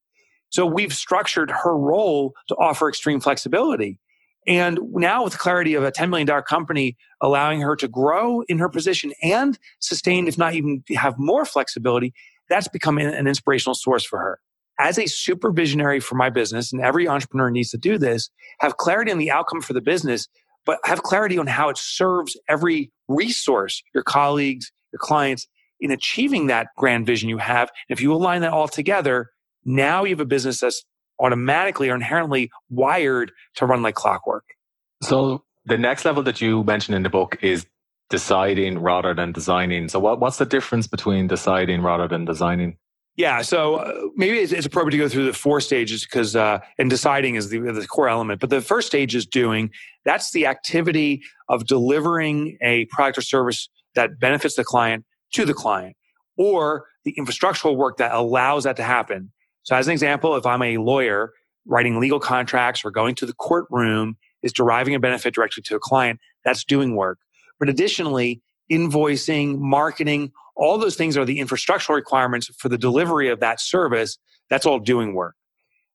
So 0.51 0.67
we've 0.67 0.93
structured 0.93 1.51
her 1.51 1.77
role 1.77 2.35
to 2.49 2.57
offer 2.57 2.89
extreme 2.89 3.21
flexibility. 3.21 3.99
And 4.47 4.81
now 4.93 5.25
with 5.25 5.35
the 5.35 5.39
clarity 5.39 5.75
of 5.75 5.85
a 5.85 5.93
$10 5.93 6.09
million 6.09 6.27
company 6.43 6.97
allowing 7.21 7.61
her 7.61 7.77
to 7.77 7.87
grow 7.87 8.43
in 8.43 8.59
her 8.59 8.69
position 8.69 9.13
and 9.23 9.59
sustain, 9.79 10.27
if 10.27 10.39
not 10.39 10.55
even 10.55 10.83
have 10.97 11.19
more 11.19 11.45
flexibility, 11.45 12.15
that's 12.49 12.67
become 12.67 12.99
an 12.99 13.29
inspirational 13.29 13.75
source 13.75 14.05
for 14.05 14.19
her. 14.19 14.41
As 14.83 14.99
a 14.99 15.07
super 15.07 15.53
visionary 15.53 16.01
for 16.01 16.15
my 16.15 16.31
business, 16.31 16.73
and 16.73 16.81
every 16.81 17.07
entrepreneur 17.07 17.51
needs 17.51 17.71
to 17.71 17.79
do 17.79 17.99
this, 17.99 18.31
have 18.61 18.79
clarity 18.79 19.13
on 19.13 19.19
the 19.19 19.31
outcome 19.31 19.61
for 19.61 19.75
the 19.75 19.83
business, 19.83 20.27
but 20.65 20.79
have 20.85 21.03
clarity 21.03 21.37
on 21.37 21.47
how 21.47 21.69
it 21.69 21.77
serves 21.77 22.37
every 22.49 22.91
resource, 23.07 23.83
your 23.95 24.03
colleagues, 24.03 24.73
your 24.93 24.99
clients, 24.99 25.47
in 25.81 25.91
achieving 25.91 26.47
that 26.47 26.69
grand 26.79 27.07
vision 27.07 27.29
you 27.29 27.39
have. 27.39 27.71
If 27.91 28.01
you 28.01 28.13
align 28.13 28.41
that 28.41 28.53
all 28.53 28.69
together, 28.69 29.31
now 29.65 30.05
you 30.05 30.11
have 30.11 30.21
a 30.21 30.25
business 30.25 30.61
that's 30.61 30.83
automatically 31.19 31.91
or 31.91 31.95
inherently 31.95 32.51
wired 32.71 33.33
to 33.57 33.67
run 33.67 33.83
like 33.83 33.95
clockwork. 33.95 34.45
So 35.03 35.45
the 35.67 35.79
next 35.79 36.05
level 36.05 36.23
that 36.23 36.41
you 36.41 36.65
mentioned 36.65 36.97
in 36.97 37.03
the 37.03 37.11
book 37.11 37.37
is 37.43 37.67
deciding 38.09 38.79
rather 38.79 39.15
than 39.15 39.33
designing. 39.33 39.89
So 39.89 40.01
what, 40.01 40.21
what's 40.21 40.39
the 40.39 40.47
difference 40.47 40.87
between 40.87 41.27
deciding 41.27 41.83
rather 41.83 42.09
than 42.09 42.25
designing? 42.25 42.79
Yeah, 43.21 43.43
so 43.43 43.75
uh, 43.75 44.09
maybe 44.17 44.39
it's, 44.39 44.51
it's, 44.51 44.65
appropriate 44.65 44.93
to 44.93 44.97
go 44.97 45.07
through 45.07 45.27
the 45.27 45.35
four 45.35 45.61
stages 45.61 46.07
because 46.07 46.35
uh, 46.35 46.61
and 46.79 46.89
deciding 46.89 47.35
is 47.35 47.51
the, 47.51 47.59
the 47.59 47.87
core 47.87 48.09
element. 48.09 48.41
But 48.41 48.49
the 48.49 48.63
first 48.63 48.87
stage 48.87 49.15
is 49.15 49.27
doing. 49.27 49.71
That's 50.07 50.31
the 50.31 50.47
activity 50.47 51.23
of 51.51 51.67
delivering 51.67 52.57
a 52.63 52.87
product 52.87 53.19
or 53.19 53.21
service 53.21 53.69
that 53.95 54.19
benefits 54.19 54.55
the 54.55 54.65
client 54.65 55.05
to 55.35 55.45
the 55.45 55.53
client, 55.53 55.97
or 56.39 56.87
the 57.05 57.15
infrastructural 57.19 57.77
work 57.77 57.99
that 57.99 58.15
allows 58.15 58.65
that 58.65 58.77
to 58.77 58.83
happen. 58.83 59.31
So, 59.65 59.77
as 59.77 59.87
an 59.87 59.93
example, 59.93 60.35
if 60.37 60.47
I'm 60.47 60.63
a 60.63 60.79
lawyer 60.79 61.35
writing 61.67 62.01
legal 62.01 62.21
contracts 62.21 62.87
or 62.87 62.91
going 62.91 63.15
to 63.17 63.27
the 63.27 63.35
courtroom 63.35 64.17
is 64.43 64.51
deriving 64.51 64.95
a 64.95 64.99
benefit 64.99 65.35
directly 65.35 65.63
to 65.65 65.77
a 65.77 65.79
client, 65.79 66.21
that's 66.43 66.65
doing 66.65 66.97
work. 66.97 67.19
But 67.59 67.69
additionally, 67.69 68.41
invoicing, 68.71 69.59
marketing, 69.59 70.33
all 70.57 70.79
those 70.79 70.97
things 70.97 71.17
are 71.17 71.25
the 71.25 71.39
infrastructural 71.39 71.95
requirements 71.95 72.51
for 72.59 72.69
the 72.69 72.79
delivery 72.79 73.29
of 73.29 73.41
that 73.41 73.61
service. 73.61 74.19
That's 74.51 74.67
all 74.67 74.79
doing 74.79 75.15
work. 75.15 75.35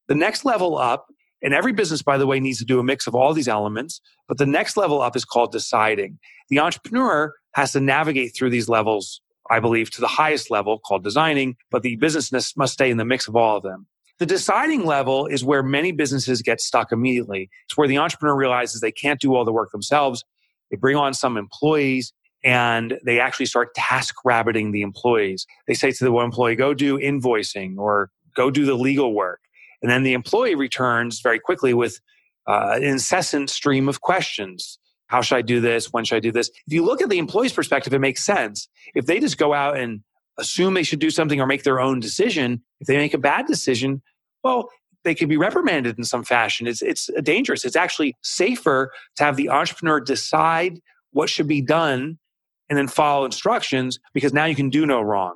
The 0.08 0.16
next 0.16 0.46
level 0.46 0.78
up, 0.78 1.08
and 1.42 1.54
every 1.54 1.74
business, 1.74 2.02
by 2.02 2.18
the 2.18 2.26
way, 2.26 2.40
needs 2.40 2.60
to 2.60 2.66
do 2.66 2.80
a 2.80 2.84
mix 2.84 3.08
of 3.08 3.14
all 3.14 3.34
these 3.34 3.48
elements, 3.48 4.02
but 4.28 4.38
the 4.38 4.46
next 4.46 4.78
level 4.78 5.02
up 5.02 5.16
is 5.16 5.26
called 5.26 5.52
deciding. 5.52 6.18
The 6.50 6.60
entrepreneur 6.60 7.34
has 7.54 7.72
to 7.74 7.80
navigate 7.80 8.36
through 8.36 8.50
these 8.50 8.68
levels, 8.68 9.22
I 9.52 9.60
believe, 9.60 9.92
to 9.92 10.02
the 10.02 10.08
highest 10.08 10.50
level 10.50 10.80
called 10.80 11.04
designing, 11.04 11.58
but 11.70 11.84
the 11.84 11.96
business 11.98 12.56
must 12.58 12.74
stay 12.74 12.90
in 12.90 12.98
the 12.98 13.06
mix 13.06 13.28
of 13.28 13.36
all 13.36 13.58
of 13.58 13.64
them. 13.64 13.88
The 14.18 14.26
deciding 14.26 14.86
level 14.86 15.28
is 15.28 15.44
where 15.44 15.62
many 15.62 15.92
businesses 15.92 16.42
get 16.42 16.62
stuck 16.62 16.92
immediately. 16.92 17.50
It's 17.66 17.78
where 17.78 17.88
the 17.88 17.98
entrepreneur 17.98 18.36
realizes 18.36 18.80
they 18.80 18.92
can't 18.92 19.20
do 19.20 19.36
all 19.36 19.44
the 19.44 19.52
work 19.52 19.72
themselves. 19.72 20.24
They 20.72 20.78
bring 20.78 20.96
on 20.96 21.14
some 21.14 21.38
employees 21.38 22.14
and 22.46 23.00
they 23.04 23.20
actually 23.20 23.48
start 23.48 23.74
task 23.74 24.16
rabbiting 24.24 24.72
the 24.72 24.84
employees. 24.84 25.48
They 25.68 25.74
say 25.74 25.92
to 25.92 26.04
the 26.04 26.12
one 26.12 26.26
employee, 26.26 26.56
go 26.56 26.76
do 26.76 27.00
invoicing 27.00 27.78
or 27.78 28.12
go 28.36 28.52
do 28.52 28.66
the 28.66 28.76
legal 28.76 29.16
work. 29.16 29.40
And 29.82 29.92
then 29.92 30.04
the 30.04 30.14
employee 30.14 30.54
returns 30.54 31.22
very 31.22 31.40
quickly 31.40 31.74
with 31.74 32.00
uh, 32.48 32.74
an 32.76 32.84
incessant 32.84 33.50
stream 33.50 33.90
of 33.90 34.02
questions. 34.02 34.78
How 35.08 35.22
should 35.22 35.38
I 35.38 35.42
do 35.42 35.60
this? 35.60 35.88
When 35.92 36.06
should 36.06 36.18
I 36.18 36.20
do 36.20 36.32
this? 36.32 36.50
If 36.68 36.74
you 36.74 36.86
look 36.86 37.02
at 37.02 37.10
the 37.10 37.18
employee's 37.18 37.54
perspective, 37.54 37.94
it 37.94 38.00
makes 38.00 38.24
sense. 38.24 38.70
If 38.94 39.08
they 39.08 39.20
just 39.20 39.40
go 39.40 39.54
out 39.54 39.78
and 39.78 40.02
assume 40.38 40.76
they 40.76 40.84
should 40.84 41.00
do 41.00 41.10
something 41.10 41.42
or 41.42 41.48
make 41.48 41.64
their 41.64 41.80
own 41.80 42.00
decision, 42.00 42.62
if 42.80 42.88
they 42.88 42.98
make 42.98 43.14
a 43.16 43.20
bad 43.20 43.48
decision, 43.48 44.04
well, 44.44 44.70
they 45.04 45.16
could 45.16 45.30
be 45.30 45.38
reprimanded 45.38 45.98
in 45.98 46.04
some 46.04 46.24
fashion. 46.24 46.68
It's, 46.68 46.84
it's 46.84 47.10
dangerous. 47.24 47.66
It's 47.66 47.76
actually 47.76 48.16
safer 48.22 48.92
to 49.16 49.24
have 49.24 49.36
the 49.36 49.50
entrepreneur 49.50 50.00
decide 50.00 50.80
what 51.12 51.30
should 51.30 51.48
be 51.48 51.62
done 51.62 52.20
and 52.70 52.78
then 52.78 52.88
follow 52.88 53.26
instructions 53.26 54.00
because 54.14 54.34
now 54.34 54.46
you 54.46 54.56
can 54.56 54.70
do 54.70 54.86
no 54.86 55.02
wrong. 55.02 55.36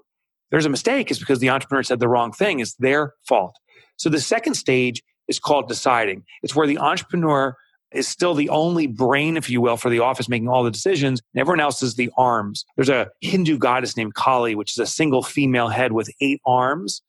There's 0.51 0.65
a 0.65 0.69
mistake, 0.69 1.11
it's 1.11 1.19
because 1.19 1.39
the 1.39 1.49
entrepreneur 1.49 1.83
said 1.83 1.99
the 1.99 2.07
wrong 2.07 2.31
thing. 2.31 2.59
It's 2.59 2.73
their 2.75 3.13
fault. 3.27 3.55
So 3.97 4.09
the 4.09 4.19
second 4.19 4.55
stage 4.55 5.03
is 5.27 5.39
called 5.39 5.67
deciding. 5.67 6.23
It's 6.41 6.55
where 6.55 6.67
the 6.67 6.79
entrepreneur 6.79 7.55
is 7.91 8.07
still 8.07 8.33
the 8.33 8.49
only 8.49 8.87
brain, 8.87 9.37
if 9.37 9.49
you 9.49 9.61
will, 9.61 9.77
for 9.77 9.89
the 9.89 9.99
office 9.99 10.29
making 10.29 10.47
all 10.47 10.63
the 10.63 10.71
decisions. 10.71 11.21
And 11.33 11.41
everyone 11.41 11.59
else 11.59 11.81
is 11.81 11.95
the 11.95 12.11
arms. 12.17 12.65
There's 12.75 12.89
a 12.89 13.09
Hindu 13.21 13.57
goddess 13.57 13.97
named 13.97 14.15
Kali, 14.15 14.55
which 14.55 14.71
is 14.71 14.77
a 14.77 14.85
single 14.85 15.23
female 15.23 15.69
head 15.69 15.91
with 15.91 16.09
eight 16.21 16.41
arms. 16.45 17.01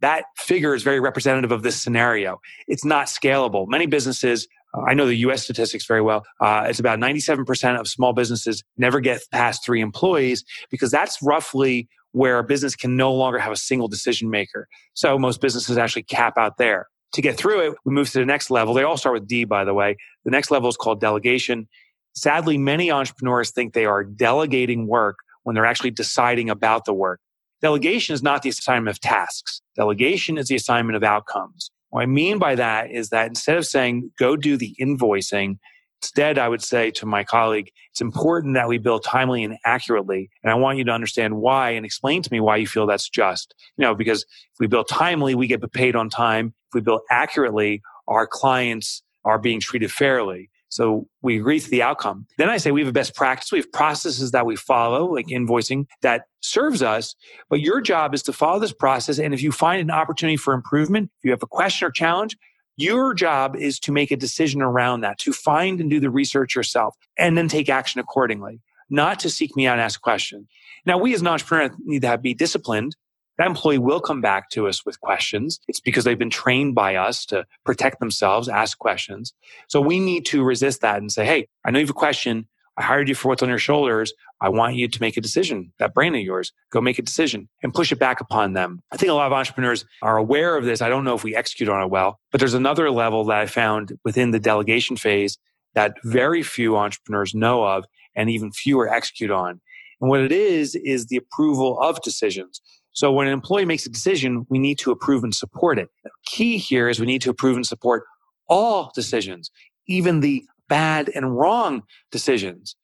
That 0.00 0.24
figure 0.36 0.74
is 0.74 0.82
very 0.82 1.00
representative 1.00 1.52
of 1.52 1.62
this 1.62 1.80
scenario. 1.80 2.40
It's 2.68 2.84
not 2.84 3.06
scalable. 3.06 3.68
Many 3.68 3.86
businesses, 3.86 4.48
I 4.74 4.94
know 4.94 5.06
the 5.06 5.16
US 5.16 5.42
statistics 5.42 5.86
very 5.86 6.02
well. 6.02 6.24
Uh, 6.40 6.66
it's 6.68 6.78
about 6.78 6.98
97% 6.98 7.78
of 7.78 7.88
small 7.88 8.12
businesses 8.12 8.62
never 8.76 9.00
get 9.00 9.22
past 9.32 9.64
three 9.64 9.80
employees 9.80 10.44
because 10.70 10.90
that's 10.90 11.20
roughly 11.22 11.88
where 12.12 12.38
a 12.38 12.44
business 12.44 12.74
can 12.76 12.96
no 12.96 13.12
longer 13.12 13.38
have 13.38 13.52
a 13.52 13.56
single 13.56 13.88
decision 13.88 14.30
maker. 14.30 14.68
So 14.94 15.18
most 15.18 15.40
businesses 15.40 15.78
actually 15.78 16.04
cap 16.04 16.36
out 16.36 16.56
there 16.56 16.88
to 17.12 17.22
get 17.22 17.36
through 17.36 17.60
it, 17.60 17.78
we 17.84 17.92
move 17.92 18.10
to 18.10 18.18
the 18.18 18.24
next 18.24 18.50
level. 18.50 18.74
They 18.74 18.84
all 18.84 18.96
start 18.96 19.14
with 19.14 19.26
D, 19.26 19.44
by 19.44 19.64
the 19.64 19.74
way. 19.74 19.96
The 20.24 20.30
next 20.30 20.50
level 20.50 20.68
is 20.68 20.76
called 20.76 21.00
delegation. 21.00 21.68
Sadly, 22.14 22.58
many 22.58 22.90
entrepreneurs 22.90 23.50
think 23.50 23.72
they 23.72 23.84
are 23.84 24.04
delegating 24.04 24.86
work 24.86 25.16
when 25.42 25.54
they're 25.54 25.66
actually 25.66 25.90
deciding 25.90 26.50
about 26.50 26.84
the 26.84 26.94
work. 26.94 27.20
Delegation 27.62 28.14
is 28.14 28.22
not 28.22 28.42
the 28.42 28.48
assignment 28.48 28.94
of 28.94 29.00
tasks. 29.00 29.60
Delegation 29.76 30.38
is 30.38 30.48
the 30.48 30.54
assignment 30.54 30.96
of 30.96 31.02
outcomes. 31.02 31.70
What 31.90 32.02
I 32.02 32.06
mean 32.06 32.38
by 32.38 32.54
that 32.54 32.90
is 32.90 33.10
that 33.10 33.28
instead 33.28 33.56
of 33.56 33.66
saying, 33.66 34.12
go 34.18 34.36
do 34.36 34.56
the 34.56 34.74
invoicing, 34.80 35.58
Instead, 36.02 36.38
I 36.38 36.48
would 36.48 36.62
say 36.62 36.90
to 36.92 37.06
my 37.06 37.24
colleague, 37.24 37.70
it's 37.90 38.00
important 38.00 38.54
that 38.54 38.68
we 38.68 38.78
bill 38.78 39.00
timely 39.00 39.44
and 39.44 39.58
accurately. 39.66 40.30
And 40.42 40.50
I 40.50 40.54
want 40.54 40.78
you 40.78 40.84
to 40.84 40.92
understand 40.92 41.36
why 41.36 41.70
and 41.70 41.84
explain 41.84 42.22
to 42.22 42.32
me 42.32 42.40
why 42.40 42.56
you 42.56 42.66
feel 42.66 42.86
that's 42.86 43.08
just. 43.08 43.54
You 43.76 43.84
know, 43.84 43.94
because 43.94 44.22
if 44.22 44.60
we 44.60 44.66
bill 44.66 44.84
timely, 44.84 45.34
we 45.34 45.46
get 45.46 45.60
paid 45.72 45.96
on 45.96 46.08
time. 46.08 46.54
If 46.68 46.74
we 46.74 46.80
bill 46.80 47.02
accurately, 47.10 47.82
our 48.08 48.26
clients 48.26 49.02
are 49.26 49.38
being 49.38 49.60
treated 49.60 49.92
fairly. 49.92 50.48
So 50.70 51.08
we 51.20 51.36
agree 51.36 51.58
to 51.58 51.68
the 51.68 51.82
outcome. 51.82 52.26
Then 52.38 52.48
I 52.48 52.56
say 52.56 52.70
we 52.70 52.80
have 52.80 52.88
a 52.88 52.92
best 52.92 53.14
practice. 53.14 53.50
We 53.50 53.58
have 53.58 53.72
processes 53.72 54.30
that 54.30 54.46
we 54.46 54.54
follow, 54.56 55.12
like 55.12 55.26
invoicing, 55.26 55.86
that 56.02 56.26
serves 56.40 56.80
us. 56.80 57.16
But 57.48 57.60
your 57.60 57.80
job 57.80 58.14
is 58.14 58.22
to 58.22 58.32
follow 58.32 58.60
this 58.60 58.72
process. 58.72 59.18
And 59.18 59.34
if 59.34 59.42
you 59.42 59.50
find 59.50 59.80
an 59.80 59.90
opportunity 59.90 60.36
for 60.36 60.54
improvement, 60.54 61.10
if 61.18 61.24
you 61.24 61.32
have 61.32 61.42
a 61.42 61.48
question 61.48 61.86
or 61.86 61.90
challenge, 61.90 62.36
your 62.76 63.14
job 63.14 63.56
is 63.56 63.78
to 63.80 63.92
make 63.92 64.10
a 64.12 64.16
decision 64.16 64.62
around 64.62 65.00
that, 65.02 65.18
to 65.18 65.32
find 65.32 65.80
and 65.80 65.90
do 65.90 66.00
the 66.00 66.08
research 66.08 66.54
yourself 66.54 66.96
and 67.18 67.36
then 67.36 67.48
take 67.48 67.68
action 67.68 68.00
accordingly, 68.00 68.60
not 68.88 69.18
to 69.20 69.28
seek 69.28 69.54
me 69.56 69.66
out 69.66 69.72
and 69.72 69.82
ask 69.82 70.00
questions. 70.00 70.46
Now, 70.86 70.98
we 70.98 71.12
as 71.12 71.20
an 71.20 71.26
entrepreneur 71.26 71.74
need 71.84 72.02
to 72.02 72.08
have, 72.08 72.22
be 72.22 72.32
disciplined. 72.32 72.96
That 73.40 73.46
employee 73.46 73.78
will 73.78 74.00
come 74.02 74.20
back 74.20 74.50
to 74.50 74.68
us 74.68 74.84
with 74.84 75.00
questions. 75.00 75.60
It's 75.66 75.80
because 75.80 76.04
they've 76.04 76.18
been 76.18 76.28
trained 76.28 76.74
by 76.74 76.96
us 76.96 77.24
to 77.24 77.46
protect 77.64 77.98
themselves, 77.98 78.50
ask 78.50 78.76
questions. 78.76 79.32
So 79.66 79.80
we 79.80 79.98
need 79.98 80.26
to 80.26 80.44
resist 80.44 80.82
that 80.82 80.98
and 80.98 81.10
say, 81.10 81.24
Hey, 81.24 81.48
I 81.64 81.70
know 81.70 81.78
you 81.78 81.86
have 81.86 81.90
a 81.90 81.94
question. 81.94 82.46
I 82.76 82.82
hired 82.82 83.08
you 83.08 83.14
for 83.14 83.28
what's 83.28 83.42
on 83.42 83.48
your 83.48 83.56
shoulders. 83.56 84.12
I 84.42 84.50
want 84.50 84.74
you 84.74 84.88
to 84.88 85.00
make 85.00 85.16
a 85.16 85.22
decision. 85.22 85.72
That 85.78 85.94
brain 85.94 86.14
of 86.14 86.20
yours, 86.20 86.52
go 86.70 86.82
make 86.82 86.98
a 86.98 87.02
decision 87.02 87.48
and 87.62 87.72
push 87.72 87.90
it 87.90 87.98
back 87.98 88.20
upon 88.20 88.52
them. 88.52 88.82
I 88.92 88.98
think 88.98 89.08
a 89.08 89.14
lot 89.14 89.28
of 89.28 89.32
entrepreneurs 89.32 89.86
are 90.02 90.18
aware 90.18 90.58
of 90.58 90.66
this. 90.66 90.82
I 90.82 90.90
don't 90.90 91.04
know 91.04 91.14
if 91.14 91.24
we 91.24 91.34
execute 91.34 91.70
on 91.70 91.82
it 91.82 91.88
well, 91.88 92.20
but 92.32 92.40
there's 92.40 92.52
another 92.52 92.90
level 92.90 93.24
that 93.24 93.38
I 93.38 93.46
found 93.46 93.98
within 94.04 94.32
the 94.32 94.38
delegation 94.38 94.98
phase 94.98 95.38
that 95.72 95.94
very 96.04 96.42
few 96.42 96.76
entrepreneurs 96.76 97.34
know 97.34 97.64
of 97.64 97.86
and 98.14 98.28
even 98.28 98.52
fewer 98.52 98.92
execute 98.92 99.30
on. 99.30 99.62
And 100.00 100.08
what 100.08 100.20
it 100.20 100.32
is, 100.32 100.74
is 100.74 101.06
the 101.06 101.16
approval 101.16 101.78
of 101.80 102.00
decisions. 102.02 102.60
So 102.92 103.12
when 103.12 103.26
an 103.26 103.32
employee 103.32 103.64
makes 103.64 103.86
a 103.86 103.90
decision, 103.90 104.46
we 104.48 104.58
need 104.58 104.78
to 104.80 104.90
approve 104.90 105.24
and 105.24 105.34
support 105.34 105.78
it. 105.78 105.88
The 106.04 106.10
key 106.26 106.58
here 106.58 106.88
is 106.88 106.98
we 106.98 107.06
need 107.06 107.22
to 107.22 107.30
approve 107.30 107.56
and 107.56 107.66
support 107.66 108.04
all 108.48 108.90
decisions, 108.94 109.50
even 109.86 110.20
the 110.20 110.44
bad 110.68 111.10
and 111.14 111.36
wrong 111.36 111.82
decisions. 112.10 112.76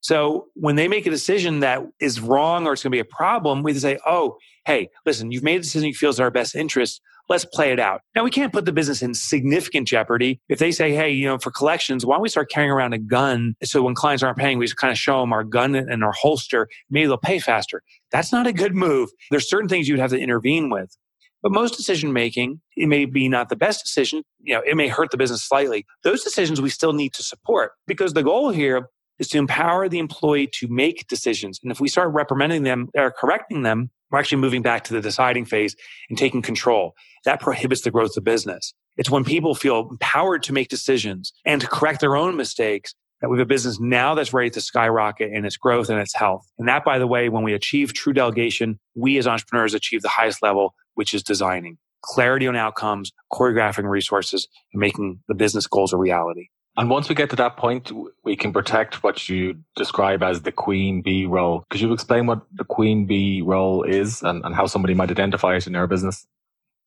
So 0.00 0.48
when 0.54 0.76
they 0.76 0.86
make 0.86 1.06
a 1.06 1.10
decision 1.10 1.60
that 1.60 1.82
is 1.98 2.20
wrong 2.20 2.66
or 2.66 2.74
it's 2.74 2.82
going 2.82 2.90
to 2.90 2.96
be 2.96 3.00
a 3.00 3.04
problem, 3.04 3.62
we 3.62 3.72
say, 3.74 3.98
oh, 4.06 4.36
hey, 4.66 4.90
listen, 5.06 5.30
you've 5.30 5.42
made 5.42 5.56
a 5.56 5.62
decision 5.62 5.88
you 5.88 5.94
feel 5.94 6.10
is 6.10 6.20
our 6.20 6.30
best 6.30 6.54
interest. 6.54 7.00
Let's 7.28 7.44
play 7.44 7.72
it 7.72 7.80
out. 7.80 8.02
Now 8.14 8.22
we 8.22 8.30
can't 8.30 8.52
put 8.52 8.66
the 8.66 8.72
business 8.72 9.02
in 9.02 9.14
significant 9.14 9.88
jeopardy. 9.88 10.40
If 10.48 10.58
they 10.58 10.70
say, 10.72 10.94
hey, 10.94 11.10
you 11.10 11.26
know, 11.26 11.38
for 11.38 11.50
collections, 11.50 12.04
why 12.04 12.16
don't 12.16 12.22
we 12.22 12.28
start 12.28 12.50
carrying 12.50 12.70
around 12.70 12.92
a 12.92 12.98
gun? 12.98 13.54
So 13.62 13.82
when 13.82 13.94
clients 13.94 14.22
aren't 14.22 14.36
paying, 14.36 14.58
we 14.58 14.66
just 14.66 14.76
kind 14.76 14.90
of 14.90 14.98
show 14.98 15.20
them 15.20 15.32
our 15.32 15.44
gun 15.44 15.74
and 15.74 16.04
our 16.04 16.12
holster. 16.12 16.68
Maybe 16.90 17.06
they'll 17.06 17.16
pay 17.16 17.38
faster. 17.38 17.82
That's 18.12 18.30
not 18.30 18.46
a 18.46 18.52
good 18.52 18.74
move. 18.74 19.10
There's 19.30 19.48
certain 19.48 19.68
things 19.68 19.88
you'd 19.88 19.98
have 20.00 20.10
to 20.10 20.18
intervene 20.18 20.68
with. 20.68 20.96
But 21.42 21.52
most 21.52 21.76
decision 21.76 22.12
making, 22.12 22.60
it 22.74 22.86
may 22.86 23.04
be 23.04 23.28
not 23.28 23.50
the 23.50 23.56
best 23.56 23.84
decision. 23.84 24.22
You 24.40 24.54
know, 24.54 24.62
it 24.66 24.76
may 24.76 24.88
hurt 24.88 25.10
the 25.10 25.18
business 25.18 25.42
slightly. 25.42 25.84
Those 26.02 26.24
decisions 26.24 26.60
we 26.60 26.70
still 26.70 26.94
need 26.94 27.12
to 27.14 27.22
support 27.22 27.72
because 27.86 28.14
the 28.14 28.22
goal 28.22 28.50
here 28.50 28.88
is 29.18 29.28
to 29.28 29.38
empower 29.38 29.88
the 29.88 29.98
employee 29.98 30.48
to 30.54 30.68
make 30.68 31.06
decisions. 31.06 31.60
And 31.62 31.70
if 31.70 31.80
we 31.80 31.88
start 31.88 32.12
reprimanding 32.12 32.62
them 32.62 32.88
or 32.94 33.10
correcting 33.10 33.62
them, 33.62 33.90
we're 34.14 34.20
actually 34.20 34.38
moving 34.38 34.62
back 34.62 34.84
to 34.84 34.94
the 34.94 35.00
deciding 35.00 35.44
phase 35.44 35.74
and 36.08 36.16
taking 36.16 36.40
control. 36.40 36.94
That 37.24 37.40
prohibits 37.40 37.82
the 37.82 37.90
growth 37.90 38.16
of 38.16 38.22
business. 38.22 38.72
It's 38.96 39.10
when 39.10 39.24
people 39.24 39.56
feel 39.56 39.88
empowered 39.90 40.44
to 40.44 40.52
make 40.52 40.68
decisions 40.68 41.32
and 41.44 41.60
to 41.60 41.66
correct 41.66 42.00
their 42.00 42.16
own 42.16 42.36
mistakes 42.36 42.94
that 43.20 43.28
we 43.28 43.38
have 43.38 43.46
a 43.46 43.48
business 43.48 43.80
now 43.80 44.14
that's 44.14 44.32
ready 44.32 44.50
to 44.50 44.60
skyrocket 44.60 45.32
in 45.32 45.44
its 45.44 45.56
growth 45.56 45.88
and 45.88 45.98
its 45.98 46.14
health. 46.14 46.46
And 46.58 46.68
that, 46.68 46.84
by 46.84 46.98
the 46.98 47.06
way, 47.06 47.28
when 47.28 47.42
we 47.42 47.54
achieve 47.54 47.92
true 47.92 48.12
delegation, 48.12 48.78
we 48.94 49.18
as 49.18 49.26
entrepreneurs 49.26 49.74
achieve 49.74 50.02
the 50.02 50.08
highest 50.08 50.42
level 50.42 50.74
which 50.94 51.12
is 51.12 51.22
designing 51.22 51.78
clarity 52.04 52.46
on 52.46 52.54
outcomes, 52.54 53.12
choreographing 53.32 53.88
resources, 53.88 54.46
and 54.72 54.80
making 54.80 55.20
the 55.26 55.34
business 55.34 55.66
goals 55.66 55.92
a 55.92 55.96
reality. 55.96 56.48
And 56.76 56.90
once 56.90 57.08
we 57.08 57.14
get 57.14 57.30
to 57.30 57.36
that 57.36 57.56
point, 57.56 57.92
we 58.24 58.34
can 58.34 58.52
protect 58.52 59.02
what 59.04 59.28
you 59.28 59.58
describe 59.76 60.22
as 60.22 60.42
the 60.42 60.50
queen 60.50 61.02
bee 61.02 61.24
role. 61.24 61.64
Could 61.70 61.80
you 61.80 61.92
explain 61.92 62.26
what 62.26 62.42
the 62.52 62.64
queen 62.64 63.06
bee 63.06 63.42
role 63.42 63.84
is 63.84 64.22
and, 64.22 64.44
and 64.44 64.54
how 64.54 64.66
somebody 64.66 64.94
might 64.94 65.10
identify 65.10 65.54
it 65.54 65.66
in 65.66 65.72
their 65.72 65.86
business? 65.86 66.26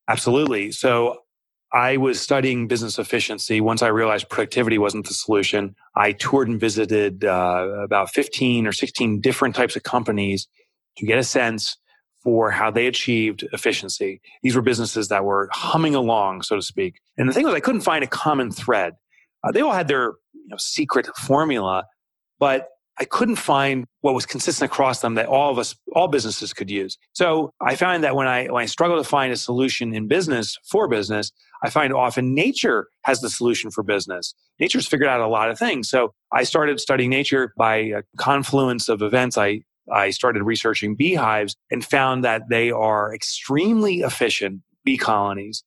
Absolutely. 0.06 0.72
So 0.72 1.18
I 1.72 1.96
was 1.96 2.20
studying 2.20 2.66
business 2.66 2.98
efficiency. 2.98 3.60
Once 3.60 3.82
I 3.82 3.88
realized 3.88 4.28
productivity 4.28 4.78
wasn't 4.78 5.06
the 5.06 5.14
solution, 5.14 5.74
I 5.96 6.12
toured 6.12 6.48
and 6.48 6.60
visited 6.60 7.24
uh, 7.24 7.82
about 7.82 8.10
15 8.10 8.66
or 8.66 8.72
16 8.72 9.20
different 9.20 9.54
types 9.54 9.74
of 9.76 9.82
companies 9.82 10.48
to 10.96 11.06
get 11.06 11.18
a 11.18 11.24
sense 11.24 11.76
for 12.22 12.50
how 12.50 12.70
they 12.70 12.86
achieved 12.86 13.46
efficiency. 13.52 14.20
These 14.42 14.56
were 14.56 14.62
businesses 14.62 15.08
that 15.08 15.24
were 15.24 15.48
humming 15.52 15.94
along, 15.94 16.42
so 16.42 16.56
to 16.56 16.62
speak. 16.62 17.00
And 17.16 17.28
the 17.28 17.32
thing 17.32 17.44
was, 17.44 17.54
I 17.54 17.60
couldn't 17.60 17.82
find 17.82 18.02
a 18.02 18.08
common 18.08 18.50
thread. 18.50 18.94
Uh, 19.44 19.52
they 19.52 19.60
all 19.60 19.72
had 19.72 19.88
their 19.88 20.14
you 20.32 20.48
know, 20.48 20.56
secret 20.58 21.06
formula, 21.16 21.84
but 22.38 22.68
I 23.00 23.04
couldn't 23.04 23.36
find 23.36 23.86
what 24.00 24.14
was 24.14 24.26
consistent 24.26 24.70
across 24.70 25.00
them 25.00 25.14
that 25.14 25.26
all 25.26 25.52
of 25.52 25.58
us, 25.58 25.76
all 25.94 26.08
businesses 26.08 26.52
could 26.52 26.68
use. 26.68 26.98
So 27.12 27.52
I 27.60 27.76
found 27.76 28.02
that 28.02 28.16
when 28.16 28.26
I, 28.26 28.46
when 28.46 28.62
I 28.62 28.66
struggle 28.66 28.96
to 28.96 29.08
find 29.08 29.32
a 29.32 29.36
solution 29.36 29.94
in 29.94 30.08
business 30.08 30.58
for 30.68 30.88
business, 30.88 31.30
I 31.62 31.70
find 31.70 31.92
often 31.92 32.34
nature 32.34 32.88
has 33.04 33.20
the 33.20 33.30
solution 33.30 33.70
for 33.70 33.84
business. 33.84 34.34
Nature's 34.58 34.86
figured 34.88 35.08
out 35.08 35.20
a 35.20 35.28
lot 35.28 35.50
of 35.50 35.58
things. 35.58 35.88
So 35.88 36.12
I 36.32 36.42
started 36.42 36.80
studying 36.80 37.10
nature 37.10 37.52
by 37.56 37.76
a 37.76 38.02
confluence 38.16 38.88
of 38.88 39.00
events. 39.00 39.38
I, 39.38 39.62
I 39.92 40.10
started 40.10 40.42
researching 40.42 40.96
beehives 40.96 41.56
and 41.70 41.84
found 41.84 42.24
that 42.24 42.42
they 42.50 42.70
are 42.72 43.14
extremely 43.14 44.00
efficient 44.00 44.62
bee 44.84 44.98
colonies. 44.98 45.62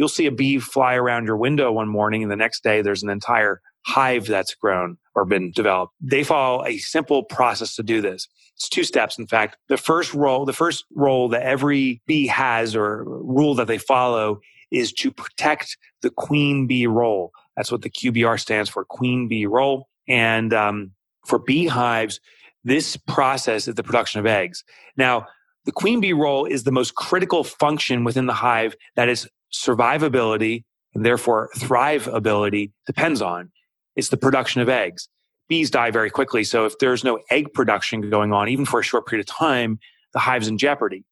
You'll 0.00 0.08
see 0.08 0.24
a 0.24 0.32
bee 0.32 0.58
fly 0.58 0.94
around 0.94 1.26
your 1.26 1.36
window 1.36 1.70
one 1.70 1.86
morning 1.86 2.22
and 2.22 2.32
the 2.32 2.36
next 2.36 2.64
day 2.64 2.80
there's 2.80 3.02
an 3.02 3.10
entire 3.10 3.60
hive 3.84 4.26
that's 4.26 4.54
grown 4.54 4.96
or 5.14 5.26
been 5.26 5.52
developed. 5.52 5.92
They 6.00 6.24
follow 6.24 6.64
a 6.64 6.78
simple 6.78 7.22
process 7.22 7.76
to 7.76 7.82
do 7.82 8.00
this. 8.00 8.26
It's 8.56 8.70
two 8.70 8.82
steps. 8.82 9.18
In 9.18 9.26
fact, 9.26 9.58
the 9.68 9.76
first 9.76 10.14
role, 10.14 10.46
the 10.46 10.54
first 10.54 10.86
role 10.94 11.28
that 11.28 11.42
every 11.42 12.00
bee 12.06 12.26
has 12.28 12.74
or 12.74 13.04
rule 13.04 13.54
that 13.56 13.66
they 13.66 13.76
follow 13.76 14.40
is 14.70 14.90
to 14.94 15.10
protect 15.10 15.76
the 16.00 16.08
queen 16.08 16.66
bee 16.66 16.86
role. 16.86 17.30
That's 17.54 17.70
what 17.70 17.82
the 17.82 17.90
QBR 17.90 18.40
stands 18.40 18.70
for, 18.70 18.86
queen 18.86 19.28
bee 19.28 19.44
role. 19.44 19.86
And 20.08 20.54
um, 20.54 20.92
for 21.26 21.38
beehives, 21.38 22.20
this 22.64 22.96
process 22.96 23.68
is 23.68 23.74
the 23.74 23.82
production 23.82 24.18
of 24.18 24.24
eggs. 24.24 24.64
Now, 24.96 25.26
the 25.66 25.72
queen 25.72 26.00
bee 26.00 26.14
role 26.14 26.46
is 26.46 26.64
the 26.64 26.72
most 26.72 26.94
critical 26.94 27.44
function 27.44 28.02
within 28.02 28.24
the 28.24 28.32
hive 28.32 28.74
that 28.96 29.10
is 29.10 29.28
survivability 29.52 30.64
and 30.94 31.04
therefore 31.04 31.50
thrivability 31.56 32.72
depends 32.86 33.22
on. 33.22 33.50
It's 33.96 34.08
the 34.08 34.16
production 34.16 34.60
of 34.60 34.68
eggs. 34.68 35.08
Bees 35.48 35.70
die 35.70 35.90
very 35.90 36.10
quickly. 36.10 36.44
So 36.44 36.64
if 36.64 36.78
there's 36.78 37.04
no 37.04 37.20
egg 37.30 37.52
production 37.52 38.08
going 38.08 38.32
on, 38.32 38.48
even 38.48 38.64
for 38.64 38.80
a 38.80 38.84
short 38.84 39.06
period 39.06 39.28
of 39.28 39.34
time, 39.34 39.78
the 40.12 40.20
hive's 40.20 40.48
in 40.48 40.58
jeopardy. 40.58 41.04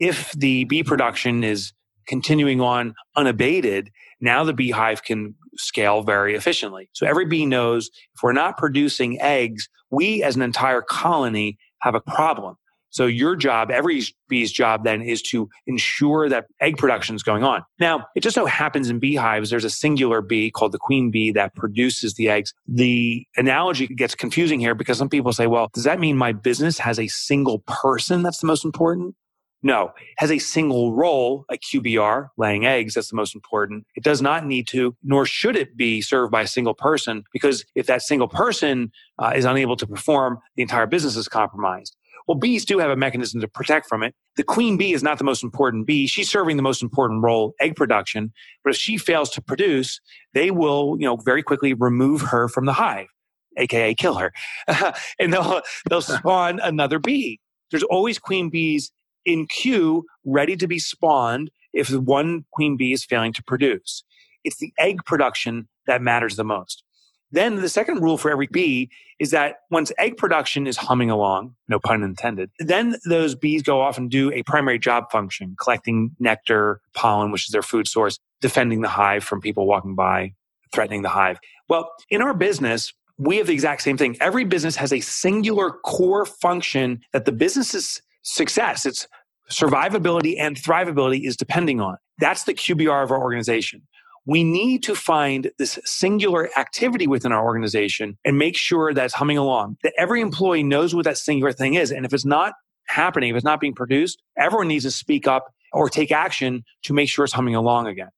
If 0.00 0.32
the 0.32 0.64
bee 0.64 0.82
production 0.82 1.44
is 1.44 1.72
continuing 2.06 2.60
on 2.60 2.94
unabated, 3.16 3.90
now 4.20 4.44
the 4.44 4.52
beehive 4.52 5.04
can 5.04 5.34
scale 5.56 6.02
very 6.02 6.34
efficiently. 6.34 6.88
So 6.92 7.06
every 7.06 7.26
bee 7.26 7.46
knows 7.46 7.90
if 8.14 8.22
we're 8.22 8.32
not 8.32 8.56
producing 8.56 9.20
eggs, 9.20 9.68
we 9.90 10.22
as 10.22 10.36
an 10.36 10.42
entire 10.42 10.82
colony 10.82 11.58
have 11.80 11.94
a 11.94 12.00
problem. 12.00 12.56
So 12.92 13.06
your 13.06 13.34
job, 13.34 13.70
every 13.70 14.02
bee's 14.28 14.52
job 14.52 14.84
then 14.84 15.02
is 15.02 15.20
to 15.22 15.48
ensure 15.66 16.28
that 16.28 16.46
egg 16.60 16.76
production 16.76 17.16
is 17.16 17.22
going 17.22 17.42
on. 17.42 17.64
Now, 17.80 18.06
it 18.14 18.20
just 18.20 18.34
so 18.34 18.46
happens 18.46 18.88
in 18.88 18.98
beehives, 18.98 19.50
there's 19.50 19.64
a 19.64 19.70
singular 19.70 20.20
bee 20.20 20.50
called 20.50 20.72
the 20.72 20.78
queen 20.78 21.10
bee 21.10 21.32
that 21.32 21.54
produces 21.54 22.14
the 22.14 22.28
eggs. 22.28 22.52
The 22.68 23.26
analogy 23.36 23.88
gets 23.88 24.14
confusing 24.14 24.60
here 24.60 24.74
because 24.74 24.98
some 24.98 25.08
people 25.08 25.32
say, 25.32 25.46
well, 25.46 25.70
does 25.72 25.84
that 25.84 25.98
mean 25.98 26.16
my 26.16 26.32
business 26.32 26.78
has 26.78 27.00
a 27.00 27.08
single 27.08 27.60
person 27.66 28.22
that's 28.22 28.38
the 28.38 28.46
most 28.46 28.64
important? 28.64 29.16
No, 29.64 29.92
has 30.18 30.32
a 30.32 30.38
single 30.38 30.92
role, 30.92 31.44
a 31.48 31.56
QBR, 31.56 32.30
laying 32.36 32.66
eggs. 32.66 32.94
That's 32.94 33.10
the 33.10 33.16
most 33.16 33.34
important. 33.34 33.86
It 33.94 34.02
does 34.02 34.20
not 34.20 34.44
need 34.44 34.66
to, 34.68 34.96
nor 35.04 35.24
should 35.24 35.54
it 35.54 35.76
be 35.76 36.00
served 36.00 36.32
by 36.32 36.42
a 36.42 36.46
single 36.48 36.74
person, 36.74 37.22
because 37.32 37.64
if 37.76 37.86
that 37.86 38.02
single 38.02 38.26
person 38.26 38.90
uh, 39.20 39.32
is 39.36 39.44
unable 39.44 39.76
to 39.76 39.86
perform, 39.86 40.38
the 40.56 40.62
entire 40.62 40.86
business 40.86 41.16
is 41.16 41.28
compromised. 41.28 41.96
Well, 42.26 42.38
bees 42.38 42.64
do 42.64 42.78
have 42.78 42.90
a 42.90 42.96
mechanism 42.96 43.40
to 43.40 43.48
protect 43.48 43.88
from 43.88 44.02
it. 44.02 44.14
The 44.36 44.42
queen 44.42 44.76
bee 44.76 44.92
is 44.92 45.02
not 45.02 45.18
the 45.18 45.24
most 45.24 45.42
important 45.42 45.86
bee. 45.86 46.06
She's 46.06 46.30
serving 46.30 46.56
the 46.56 46.62
most 46.62 46.82
important 46.82 47.22
role, 47.22 47.54
egg 47.60 47.76
production. 47.76 48.32
But 48.64 48.74
if 48.74 48.76
she 48.76 48.96
fails 48.96 49.30
to 49.30 49.42
produce, 49.42 50.00
they 50.34 50.50
will, 50.50 50.96
you 50.98 51.06
know, 51.06 51.16
very 51.16 51.42
quickly 51.42 51.74
remove 51.74 52.22
her 52.22 52.48
from 52.48 52.66
the 52.66 52.72
hive, 52.72 53.08
aka 53.56 53.94
kill 53.94 54.14
her, 54.14 54.32
and 55.18 55.32
they'll 55.32 55.62
they'll 55.88 56.00
spawn 56.02 56.60
another 56.60 56.98
bee. 56.98 57.40
There's 57.70 57.82
always 57.84 58.18
queen 58.18 58.50
bees 58.50 58.92
in 59.24 59.46
queue, 59.46 60.04
ready 60.24 60.56
to 60.56 60.66
be 60.66 60.78
spawned 60.78 61.50
if 61.72 61.90
one 61.90 62.44
queen 62.52 62.76
bee 62.76 62.92
is 62.92 63.04
failing 63.04 63.32
to 63.34 63.42
produce. 63.42 64.04
It's 64.44 64.58
the 64.58 64.72
egg 64.78 65.04
production 65.06 65.68
that 65.86 66.02
matters 66.02 66.36
the 66.36 66.44
most. 66.44 66.84
Then 67.32 67.56
the 67.56 67.68
second 67.68 68.02
rule 68.02 68.18
for 68.18 68.30
every 68.30 68.46
bee 68.46 68.90
is 69.18 69.30
that 69.30 69.56
once 69.70 69.90
egg 69.98 70.18
production 70.18 70.66
is 70.66 70.76
humming 70.76 71.10
along, 71.10 71.54
no 71.66 71.80
pun 71.80 72.02
intended, 72.02 72.50
then 72.58 72.96
those 73.06 73.34
bees 73.34 73.62
go 73.62 73.80
off 73.80 73.96
and 73.96 74.10
do 74.10 74.30
a 74.32 74.42
primary 74.42 74.78
job 74.78 75.10
function, 75.10 75.56
collecting 75.58 76.14
nectar, 76.20 76.80
pollen, 76.94 77.32
which 77.32 77.48
is 77.48 77.52
their 77.52 77.62
food 77.62 77.88
source, 77.88 78.18
defending 78.42 78.82
the 78.82 78.88
hive 78.88 79.24
from 79.24 79.40
people 79.40 79.66
walking 79.66 79.94
by, 79.94 80.34
threatening 80.74 81.02
the 81.02 81.08
hive. 81.08 81.38
Well, 81.68 81.90
in 82.10 82.20
our 82.20 82.34
business, 82.34 82.92
we 83.18 83.38
have 83.38 83.46
the 83.46 83.54
exact 83.54 83.82
same 83.82 83.96
thing. 83.96 84.16
Every 84.20 84.44
business 84.44 84.76
has 84.76 84.92
a 84.92 85.00
singular 85.00 85.70
core 85.84 86.26
function 86.26 87.00
that 87.12 87.24
the 87.24 87.32
business's 87.32 88.02
success, 88.22 88.84
its 88.84 89.08
survivability 89.50 90.36
and 90.38 90.56
thrivability 90.56 91.26
is 91.26 91.36
depending 91.36 91.80
on. 91.80 91.96
That's 92.18 92.44
the 92.44 92.54
QBR 92.54 93.04
of 93.04 93.10
our 93.10 93.20
organization 93.20 93.82
we 94.26 94.44
need 94.44 94.82
to 94.84 94.94
find 94.94 95.50
this 95.58 95.78
singular 95.84 96.48
activity 96.56 97.06
within 97.06 97.32
our 97.32 97.44
organization 97.44 98.16
and 98.24 98.38
make 98.38 98.56
sure 98.56 98.94
that's 98.94 99.14
humming 99.14 99.38
along, 99.38 99.76
that 99.82 99.92
every 99.98 100.20
employee 100.20 100.62
knows 100.62 100.94
what 100.94 101.04
that 101.04 101.18
singular 101.18 101.52
thing 101.52 101.74
is. 101.74 101.90
And 101.90 102.06
if 102.06 102.12
it's 102.12 102.24
not 102.24 102.54
happening, 102.86 103.30
if 103.30 103.36
it's 103.36 103.44
not 103.44 103.60
being 103.60 103.74
produced, 103.74 104.22
everyone 104.36 104.68
needs 104.68 104.84
to 104.84 104.90
speak 104.90 105.26
up 105.26 105.52
or 105.72 105.88
take 105.88 106.12
action 106.12 106.64
to 106.84 106.92
make 106.92 107.08
sure 107.08 107.24
it's 107.24 107.34
humming 107.34 107.54
along 107.54 107.86
again. 107.86 108.10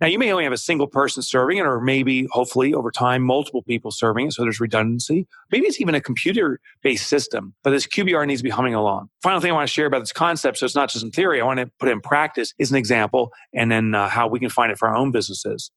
Now, 0.00 0.08
you 0.08 0.18
may 0.18 0.32
only 0.32 0.44
have 0.44 0.52
a 0.52 0.58
single 0.58 0.88
person 0.88 1.22
serving 1.22 1.58
it, 1.58 1.66
or 1.66 1.80
maybe, 1.80 2.26
hopefully, 2.30 2.74
over 2.74 2.90
time, 2.90 3.22
multiple 3.22 3.62
people 3.62 3.90
serving 3.90 4.26
it. 4.26 4.32
So 4.32 4.42
there's 4.42 4.60
redundancy. 4.60 5.26
Maybe 5.52 5.66
it's 5.66 5.80
even 5.80 5.94
a 5.94 6.00
computer 6.00 6.60
based 6.82 7.08
system, 7.08 7.54
but 7.62 7.70
this 7.70 7.86
QBR 7.86 8.26
needs 8.26 8.40
to 8.40 8.44
be 8.44 8.50
humming 8.50 8.74
along. 8.74 9.08
Final 9.22 9.40
thing 9.40 9.52
I 9.52 9.54
want 9.54 9.68
to 9.68 9.72
share 9.72 9.86
about 9.86 10.00
this 10.00 10.12
concept, 10.12 10.58
so 10.58 10.66
it's 10.66 10.74
not 10.74 10.90
just 10.90 11.04
in 11.04 11.12
theory, 11.12 11.40
I 11.40 11.44
want 11.44 11.60
to 11.60 11.70
put 11.78 11.88
it 11.88 11.92
in 11.92 12.00
practice, 12.00 12.52
is 12.58 12.70
an 12.70 12.76
example, 12.76 13.32
and 13.54 13.70
then 13.70 13.94
uh, 13.94 14.08
how 14.08 14.26
we 14.26 14.40
can 14.40 14.50
find 14.50 14.72
it 14.72 14.78
for 14.78 14.88
our 14.88 14.96
own 14.96 15.12
businesses. 15.12 15.70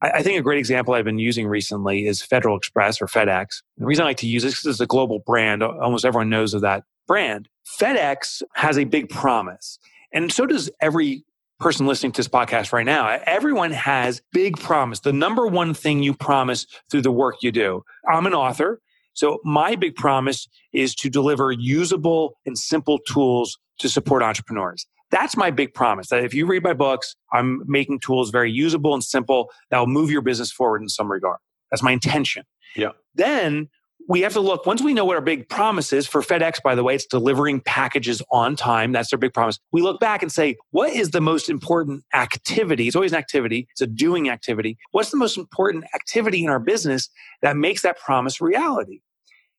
I, 0.00 0.10
I 0.10 0.22
think 0.22 0.38
a 0.38 0.42
great 0.42 0.58
example 0.58 0.94
I've 0.94 1.04
been 1.04 1.18
using 1.18 1.46
recently 1.46 2.06
is 2.06 2.22
Federal 2.22 2.56
Express 2.56 3.00
or 3.02 3.06
FedEx. 3.06 3.62
The 3.76 3.86
reason 3.86 4.04
I 4.04 4.08
like 4.08 4.16
to 4.18 4.26
use 4.26 4.42
this 4.42 4.58
is 4.60 4.66
it's 4.66 4.80
a 4.80 4.86
global 4.86 5.20
brand. 5.20 5.62
Almost 5.62 6.04
everyone 6.04 6.30
knows 6.30 6.54
of 6.54 6.62
that 6.62 6.84
brand. 7.06 7.48
FedEx 7.78 8.42
has 8.54 8.78
a 8.78 8.84
big 8.84 9.08
promise. 9.08 9.78
And 10.12 10.32
so 10.32 10.46
does 10.46 10.70
every 10.80 11.24
person 11.60 11.86
listening 11.86 12.12
to 12.12 12.18
this 12.18 12.28
podcast 12.28 12.72
right 12.72 12.86
now, 12.86 13.20
everyone 13.26 13.70
has 13.70 14.22
big 14.32 14.58
promise. 14.58 15.00
The 15.00 15.12
number 15.12 15.46
one 15.46 15.74
thing 15.74 16.02
you 16.02 16.14
promise 16.14 16.66
through 16.90 17.02
the 17.02 17.12
work 17.12 17.36
you 17.42 17.52
do. 17.52 17.84
I'm 18.10 18.26
an 18.26 18.34
author. 18.34 18.80
So 19.12 19.38
my 19.44 19.76
big 19.76 19.94
promise 19.94 20.48
is 20.72 20.94
to 20.96 21.10
deliver 21.10 21.52
usable 21.52 22.34
and 22.46 22.56
simple 22.56 22.98
tools 22.98 23.58
to 23.78 23.88
support 23.88 24.22
entrepreneurs. 24.22 24.86
That's 25.10 25.36
my 25.36 25.50
big 25.50 25.74
promise 25.74 26.08
that 26.08 26.24
if 26.24 26.32
you 26.32 26.46
read 26.46 26.62
my 26.62 26.72
books, 26.72 27.16
I'm 27.32 27.62
making 27.66 28.00
tools 28.00 28.30
very 28.30 28.50
usable 28.50 28.94
and 28.94 29.02
simple 29.04 29.50
that 29.70 29.78
will 29.78 29.86
move 29.86 30.10
your 30.10 30.22
business 30.22 30.52
forward 30.52 30.82
in 30.82 30.88
some 30.88 31.10
regard. 31.10 31.38
That's 31.70 31.82
my 31.82 31.92
intention. 31.92 32.44
Yeah. 32.76 32.90
Then 33.14 33.68
we 34.08 34.20
have 34.22 34.32
to 34.32 34.40
look 34.40 34.66
once 34.66 34.82
we 34.82 34.94
know 34.94 35.04
what 35.04 35.16
our 35.16 35.22
big 35.22 35.48
promise 35.48 35.92
is 35.92 36.06
for 36.06 36.20
FedEx, 36.20 36.62
by 36.62 36.74
the 36.74 36.82
way, 36.82 36.94
it's 36.94 37.06
delivering 37.06 37.60
packages 37.60 38.22
on 38.32 38.56
time. 38.56 38.92
That's 38.92 39.10
their 39.10 39.18
big 39.18 39.32
promise. 39.32 39.58
We 39.72 39.82
look 39.82 40.00
back 40.00 40.22
and 40.22 40.32
say, 40.32 40.56
what 40.70 40.90
is 40.90 41.10
the 41.10 41.20
most 41.20 41.48
important 41.48 42.04
activity? 42.12 42.86
It's 42.86 42.96
always 42.96 43.12
an 43.12 43.18
activity. 43.18 43.68
It's 43.70 43.80
a 43.80 43.86
doing 43.86 44.28
activity. 44.28 44.78
What's 44.90 45.10
the 45.10 45.16
most 45.16 45.36
important 45.36 45.84
activity 45.94 46.44
in 46.44 46.50
our 46.50 46.58
business 46.58 47.08
that 47.42 47.56
makes 47.56 47.82
that 47.82 47.98
promise 47.98 48.40
reality? 48.40 49.00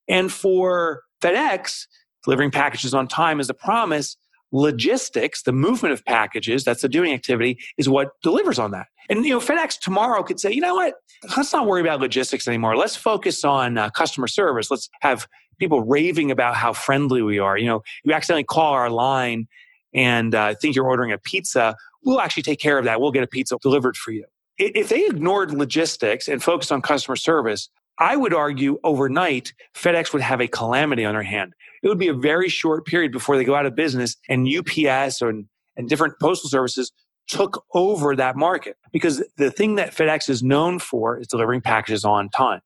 And 0.07 0.31
for 0.31 1.03
FedEx, 1.21 1.85
delivering 2.23 2.51
packages 2.51 2.93
on 2.93 3.07
time 3.07 3.39
is 3.39 3.49
a 3.49 3.53
promise 3.53 4.17
logistics, 4.51 5.43
the 5.43 5.51
movement 5.51 5.93
of 5.93 6.03
packages, 6.05 6.63
that's 6.63 6.81
the 6.81 6.89
doing 6.89 7.13
activity, 7.13 7.57
is 7.77 7.87
what 7.87 8.11
delivers 8.21 8.59
on 8.59 8.71
that. 8.71 8.87
And 9.09 9.25
you 9.25 9.31
know, 9.31 9.39
FedEx 9.39 9.79
tomorrow 9.79 10.23
could 10.23 10.39
say, 10.39 10.51
you 10.51 10.61
know 10.61 10.75
what? 10.75 10.95
Let's 11.35 11.53
not 11.53 11.67
worry 11.67 11.81
about 11.81 11.99
logistics 11.99 12.47
anymore. 12.47 12.75
Let's 12.75 12.95
focus 12.95 13.43
on 13.43 13.77
uh, 13.77 13.89
customer 13.91 14.27
service. 14.27 14.71
Let's 14.71 14.89
have 15.01 15.27
people 15.59 15.81
raving 15.81 16.31
about 16.31 16.55
how 16.55 16.73
friendly 16.73 17.21
we 17.21 17.39
are. 17.39 17.57
You 17.57 17.67
know, 17.67 17.83
you 18.03 18.13
accidentally 18.13 18.43
call 18.43 18.73
our 18.73 18.89
line 18.89 19.47
and 19.93 20.33
uh, 20.33 20.55
think 20.55 20.75
you're 20.75 20.87
ordering 20.87 21.11
a 21.11 21.17
pizza. 21.17 21.75
We'll 22.03 22.19
actually 22.19 22.43
take 22.43 22.59
care 22.59 22.77
of 22.77 22.85
that. 22.85 22.99
We'll 22.99 23.11
get 23.11 23.23
a 23.23 23.27
pizza 23.27 23.57
delivered 23.61 23.95
for 23.95 24.11
you. 24.11 24.25
If 24.57 24.89
they 24.89 25.05
ignored 25.05 25.53
logistics 25.53 26.27
and 26.27 26.41
focused 26.41 26.71
on 26.71 26.81
customer 26.81 27.15
service, 27.15 27.69
I 28.01 28.15
would 28.15 28.33
argue 28.33 28.79
overnight, 28.83 29.53
FedEx 29.75 30.11
would 30.11 30.23
have 30.23 30.41
a 30.41 30.47
calamity 30.47 31.05
on 31.05 31.13
their 31.13 31.21
hand. 31.21 31.53
It 31.83 31.87
would 31.87 31.99
be 31.99 32.07
a 32.07 32.15
very 32.15 32.49
short 32.49 32.87
period 32.87 33.11
before 33.11 33.37
they 33.37 33.43
go 33.43 33.53
out 33.53 33.67
of 33.67 33.75
business 33.75 34.17
and 34.27 34.49
UPS 34.49 35.21
or, 35.21 35.29
and 35.29 35.87
different 35.87 36.15
postal 36.19 36.49
services 36.49 36.91
took 37.27 37.63
over 37.75 38.15
that 38.15 38.35
market 38.35 38.75
because 38.91 39.23
the 39.37 39.51
thing 39.51 39.75
that 39.75 39.93
FedEx 39.93 40.29
is 40.29 40.41
known 40.41 40.79
for 40.79 41.19
is 41.19 41.27
delivering 41.27 41.61
packages 41.61 42.03
on 42.03 42.29
time. 42.29 42.61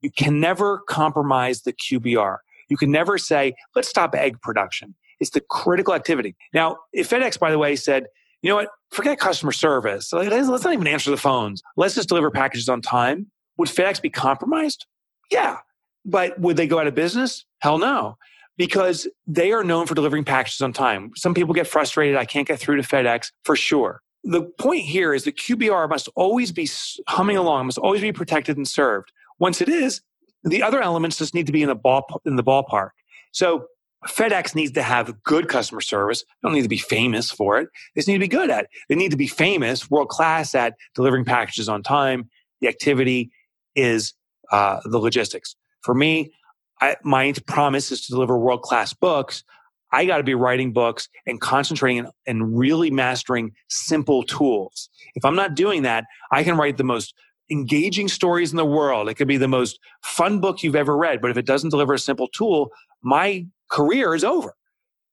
You 0.00 0.10
can 0.10 0.40
never 0.40 0.80
compromise 0.88 1.62
the 1.62 1.74
QBR. 1.74 2.38
You 2.70 2.78
can 2.78 2.90
never 2.90 3.18
say, 3.18 3.54
let's 3.76 3.88
stop 3.88 4.14
egg 4.14 4.40
production. 4.40 4.94
It's 5.20 5.30
the 5.30 5.42
critical 5.42 5.92
activity. 5.92 6.34
Now, 6.54 6.78
if 6.94 7.10
FedEx, 7.10 7.38
by 7.38 7.50
the 7.50 7.58
way, 7.58 7.76
said, 7.76 8.06
you 8.40 8.48
know 8.48 8.56
what, 8.56 8.68
forget 8.90 9.18
customer 9.18 9.52
service. 9.52 10.14
Let's 10.14 10.64
not 10.64 10.72
even 10.72 10.86
answer 10.86 11.10
the 11.10 11.18
phones. 11.18 11.62
Let's 11.76 11.94
just 11.94 12.08
deliver 12.08 12.30
packages 12.30 12.70
on 12.70 12.80
time 12.80 13.30
would 13.58 13.68
FedEx 13.68 14.00
be 14.00 14.10
compromised? 14.10 14.86
Yeah. 15.30 15.58
But 16.04 16.38
would 16.38 16.56
they 16.56 16.66
go 16.66 16.78
out 16.78 16.86
of 16.86 16.94
business? 16.94 17.44
Hell 17.60 17.78
no, 17.78 18.16
because 18.56 19.06
they 19.26 19.52
are 19.52 19.62
known 19.64 19.86
for 19.86 19.94
delivering 19.94 20.24
packages 20.24 20.60
on 20.60 20.72
time. 20.72 21.12
Some 21.16 21.34
people 21.34 21.54
get 21.54 21.66
frustrated. 21.66 22.16
I 22.16 22.24
can't 22.24 22.46
get 22.46 22.58
through 22.58 22.76
to 22.76 22.82
FedEx 22.82 23.30
for 23.44 23.56
sure. 23.56 24.02
The 24.24 24.42
point 24.42 24.82
here 24.82 25.14
is 25.14 25.24
the 25.24 25.32
QBR 25.32 25.88
must 25.88 26.08
always 26.14 26.52
be 26.52 26.68
humming 27.08 27.36
along, 27.36 27.66
must 27.66 27.78
always 27.78 28.00
be 28.00 28.12
protected 28.12 28.56
and 28.56 28.66
served. 28.66 29.12
Once 29.38 29.60
it 29.60 29.68
is, 29.68 30.00
the 30.44 30.62
other 30.62 30.80
elements 30.80 31.18
just 31.18 31.34
need 31.34 31.46
to 31.46 31.52
be 31.52 31.62
in 31.62 31.68
the 31.68 31.74
ball 31.74 32.04
in 32.24 32.36
the 32.36 32.44
ballpark. 32.44 32.90
So 33.32 33.66
FedEx 34.06 34.54
needs 34.54 34.72
to 34.72 34.82
have 34.82 35.22
good 35.22 35.48
customer 35.48 35.80
service. 35.80 36.22
They 36.22 36.48
don't 36.48 36.54
need 36.54 36.62
to 36.62 36.68
be 36.68 36.78
famous 36.78 37.30
for 37.30 37.58
it. 37.58 37.68
They 37.94 38.00
just 38.00 38.08
need 38.08 38.14
to 38.14 38.20
be 38.20 38.28
good 38.28 38.50
at 38.50 38.64
it. 38.64 38.70
They 38.88 38.94
need 38.94 39.12
to 39.12 39.16
be 39.16 39.28
famous, 39.28 39.90
world 39.90 40.08
class 40.08 40.54
at 40.54 40.74
delivering 40.94 41.24
packages 41.24 41.68
on 41.68 41.82
time. 41.82 42.28
The 42.60 42.68
activity 42.68 43.30
is 43.74 44.14
uh, 44.50 44.80
the 44.84 44.98
logistics. 44.98 45.56
For 45.82 45.94
me, 45.94 46.32
I, 46.80 46.96
my 47.02 47.32
promise 47.46 47.90
is 47.90 48.06
to 48.06 48.12
deliver 48.12 48.38
world 48.38 48.62
class 48.62 48.92
books. 48.92 49.44
I 49.92 50.06
got 50.06 50.16
to 50.18 50.22
be 50.22 50.34
writing 50.34 50.72
books 50.72 51.08
and 51.26 51.40
concentrating 51.40 52.06
and 52.26 52.58
really 52.58 52.90
mastering 52.90 53.52
simple 53.68 54.22
tools. 54.22 54.88
If 55.14 55.24
I'm 55.24 55.36
not 55.36 55.54
doing 55.54 55.82
that, 55.82 56.04
I 56.30 56.42
can 56.44 56.56
write 56.56 56.78
the 56.78 56.84
most 56.84 57.14
engaging 57.50 58.08
stories 58.08 58.50
in 58.50 58.56
the 58.56 58.64
world. 58.64 59.08
It 59.08 59.14
could 59.14 59.28
be 59.28 59.36
the 59.36 59.48
most 59.48 59.78
fun 60.02 60.40
book 60.40 60.62
you've 60.62 60.76
ever 60.76 60.96
read. 60.96 61.20
But 61.20 61.30
if 61.30 61.36
it 61.36 61.46
doesn't 61.46 61.70
deliver 61.70 61.92
a 61.92 61.98
simple 61.98 62.28
tool, 62.28 62.70
my 63.02 63.46
career 63.70 64.14
is 64.14 64.24
over. 64.24 64.54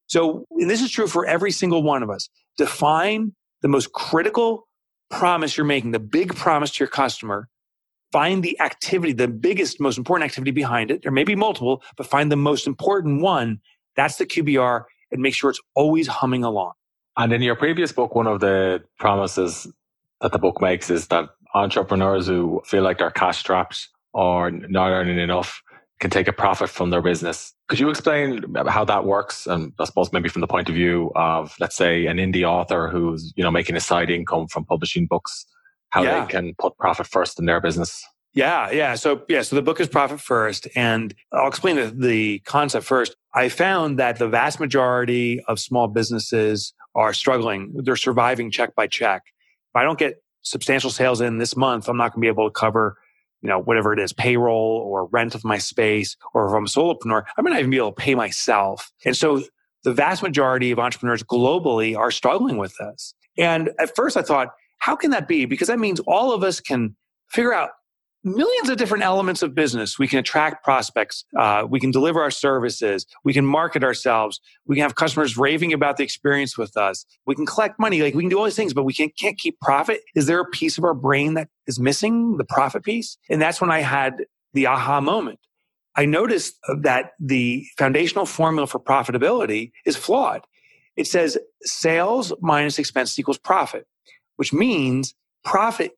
So, 0.08 0.46
and 0.52 0.70
this 0.70 0.82
is 0.82 0.90
true 0.90 1.08
for 1.08 1.26
every 1.26 1.52
single 1.52 1.84
one 1.84 2.02
of 2.02 2.10
us. 2.10 2.30
Define 2.58 3.34
the 3.62 3.68
most 3.68 3.92
critical 3.92 4.68
promise 5.10 5.58
you're 5.58 5.66
making, 5.66 5.92
the 5.92 6.00
big 6.00 6.36
promise 6.36 6.72
to 6.72 6.84
your 6.84 6.90
customer. 6.90 7.50
Find 8.12 8.44
the 8.44 8.60
activity, 8.60 9.14
the 9.14 9.28
biggest, 9.28 9.80
most 9.80 9.98
important 9.98 10.30
activity 10.30 10.52
behind 10.52 10.90
it. 10.90 11.04
There 11.04 11.12
may 11.12 11.24
be 11.24 11.36
multiple, 11.36 11.84
but 11.96 12.08
find 12.08 12.32
the 12.32 12.36
most 12.36 12.66
important 12.66 13.22
one. 13.22 13.60
That's 13.96 14.18
the 14.18 14.26
QBR 14.26 14.84
and 15.12 15.22
make 15.22 15.34
sure 15.34 15.50
it's 15.50 15.62
always 15.76 16.08
humming 16.08 16.44
along. 16.44 16.74
And 17.18 17.34
in 17.34 17.42
your 17.42 17.56
previous 17.56 17.92
book, 17.92 18.16
one 18.16 18.28
of 18.28 18.40
the 18.40 18.84
promises 18.98 19.68
that 20.22 20.32
the 20.32 20.40
book 20.40 20.62
makes 20.62 20.90
is 20.90 21.08
that 21.08 21.30
entrepreneurs 21.54 22.28
who 22.28 22.62
feel 22.66 22.84
like 22.84 22.98
they're 22.98 23.12
cash 23.12 23.40
strapped 23.40 23.90
or 24.14 24.52
not 24.52 24.90
earning 24.90 25.20
enough 25.20 25.62
can 26.00 26.10
take 26.10 26.28
a 26.28 26.34
profit 26.34 26.70
from 26.70 26.92
their 26.92 27.02
business. 27.02 27.54
Could 27.68 27.80
you 27.80 27.90
explain 27.90 28.44
how 28.68 28.86
that 28.86 29.06
works? 29.06 29.46
And 29.46 29.74
I 29.80 29.86
suppose 29.86 30.14
maybe 30.14 30.30
from 30.30 30.42
the 30.42 30.48
point 30.48 30.70
of 30.70 30.76
view 30.76 31.12
of, 31.16 31.54
let's 31.60 31.76
say, 31.76 32.06
an 32.06 32.18
indie 32.18 32.44
author 32.44 32.88
who's, 32.90 33.34
you 33.36 33.44
know, 33.44 33.52
making 33.52 33.76
a 33.76 33.82
side 33.82 34.10
income 34.10 34.48
from 34.48 34.64
publishing 34.64 35.08
books, 35.08 35.46
how 35.90 36.04
yeah. 36.04 36.26
they 36.26 36.32
can 36.32 36.56
put 36.60 36.78
profit 36.78 37.08
first 37.08 37.40
in 37.40 37.46
their 37.46 37.62
business. 37.62 38.04
Yeah, 38.34 38.70
yeah. 38.72 38.96
So 38.96 39.24
yeah, 39.28 39.42
so 39.42 39.56
the 39.56 39.62
book 39.62 39.80
is 39.80 39.88
profit 39.88 40.22
first, 40.22 40.68
and 40.76 41.16
I'll 41.34 41.48
explain 41.48 41.78
the, 41.78 41.88
the 41.88 42.40
concept 42.40 42.86
first. 42.86 43.16
I 43.34 43.50
found 43.50 43.98
that 44.00 44.18
the 44.18 44.28
vast 44.28 44.60
majority 44.60 45.42
of 45.48 45.60
small 45.60 45.88
businesses 45.88 46.74
are 46.94 47.12
struggling; 47.14 47.74
they're 47.84 47.96
surviving 47.96 48.52
check 48.52 48.76
by 48.76 48.88
check. 48.88 49.24
If 49.26 49.76
I 49.76 49.84
don't 49.84 49.98
get 49.98 50.22
substantial 50.42 50.92
sales 50.92 51.22
in 51.22 51.40
this 51.40 51.56
month, 51.56 51.90
I'm 51.90 51.98
not 51.98 52.14
going 52.14 52.22
to 52.22 52.26
be 52.26 52.28
able 52.28 52.48
to 52.48 52.54
cover 52.54 52.98
you 53.42 53.50
know, 53.50 53.60
whatever 53.60 53.94
it 53.94 54.00
is, 54.00 54.14
payroll 54.14 54.84
or 54.86 55.06
rent 55.06 55.36
of 55.36 55.46
my 55.46 55.58
space, 55.58 56.18
or 56.34 56.48
if 56.48 56.54
I'm 56.54 56.66
a 56.66 56.68
solopreneur, 56.68 57.24
I 57.38 57.42
may 57.42 57.52
not 57.52 57.60
even 57.60 57.72
be 57.72 57.78
able 57.78 57.94
to 57.94 58.02
pay 58.02 58.16
myself. 58.16 58.92
And 59.06 59.16
so 59.16 59.44
the 59.84 59.94
vast 59.94 60.22
majority 60.22 60.72
of 60.72 60.80
entrepreneurs 60.80 61.24
globally 61.24 61.98
are 61.98 62.12
struggling 62.12 62.58
with 62.58 62.76
this. 62.78 63.14
And 63.38 63.70
at 63.80 63.96
first 63.96 64.18
I 64.18 64.22
thought, 64.22 64.50
how 64.80 64.96
can 64.96 65.12
that 65.12 65.28
be? 65.28 65.46
Because 65.46 65.68
that 65.68 65.80
means 65.80 66.00
all 66.02 66.34
of 66.34 66.44
us 66.44 66.60
can 66.60 66.96
figure 67.30 67.54
out 67.54 67.70
millions 68.24 68.70
of 68.70 68.78
different 68.78 69.04
elements 69.04 69.42
of 69.42 69.56
business. 69.56 69.98
We 69.98 70.08
can 70.08 70.20
attract 70.20 70.64
prospects. 70.64 71.24
Uh, 71.38 71.66
we 71.70 71.80
can 71.80 71.92
deliver 71.92 72.22
our 72.22 72.32
services. 72.32 73.06
We 73.24 73.34
can 73.34 73.46
market 73.46 73.84
ourselves. 73.84 74.42
We 74.66 74.76
can 74.76 74.84
have 74.84 74.96
customers 74.96 75.38
raving 75.38 75.72
about 75.72 75.98
the 75.98 76.04
experience 76.04 76.58
with 76.58 76.76
us. 76.76 77.06
We 77.26 77.36
can 77.36 77.46
collect 77.46 77.80
money. 77.80 78.02
Like 78.02 78.14
we 78.14 78.24
can 78.24 78.30
do 78.30 78.38
all 78.38 78.46
these 78.46 78.56
things, 78.56 78.74
but 78.74 78.84
we 78.84 78.94
can't, 78.94 79.16
can't 79.18 79.38
keep 79.38 79.60
profit. 79.62 80.02
Is 80.16 80.26
there 80.26 80.40
a 80.40 80.50
piece 80.50 80.78
of 80.78 80.84
our 80.84 80.94
brain 80.94 81.36
that 81.36 81.48
is 81.66 81.80
missing 81.80 82.38
the 82.38 82.44
profit 82.44 82.84
piece? 82.84 83.18
And 83.30 83.42
that's 83.42 83.62
when 83.62 83.72
I 83.72 83.80
had 83.80 84.26
the 84.54 84.68
aha 84.68 85.00
moment. 85.00 85.40
I 85.96 86.06
noticed 86.06 86.56
that 86.82 87.12
the 87.20 87.66
foundational 87.78 88.26
formula 88.26 88.68
for 88.68 88.80
profitability 88.80 89.72
is 89.86 89.96
flawed. 89.96 90.42
It 90.96 91.08
says 91.08 91.38
sales 91.62 92.34
minus 92.42 92.80
expense 92.80 93.18
equals 93.18 93.38
profit, 93.38 93.88
which 94.40 94.54
means 94.54 95.14
profit 95.44 95.92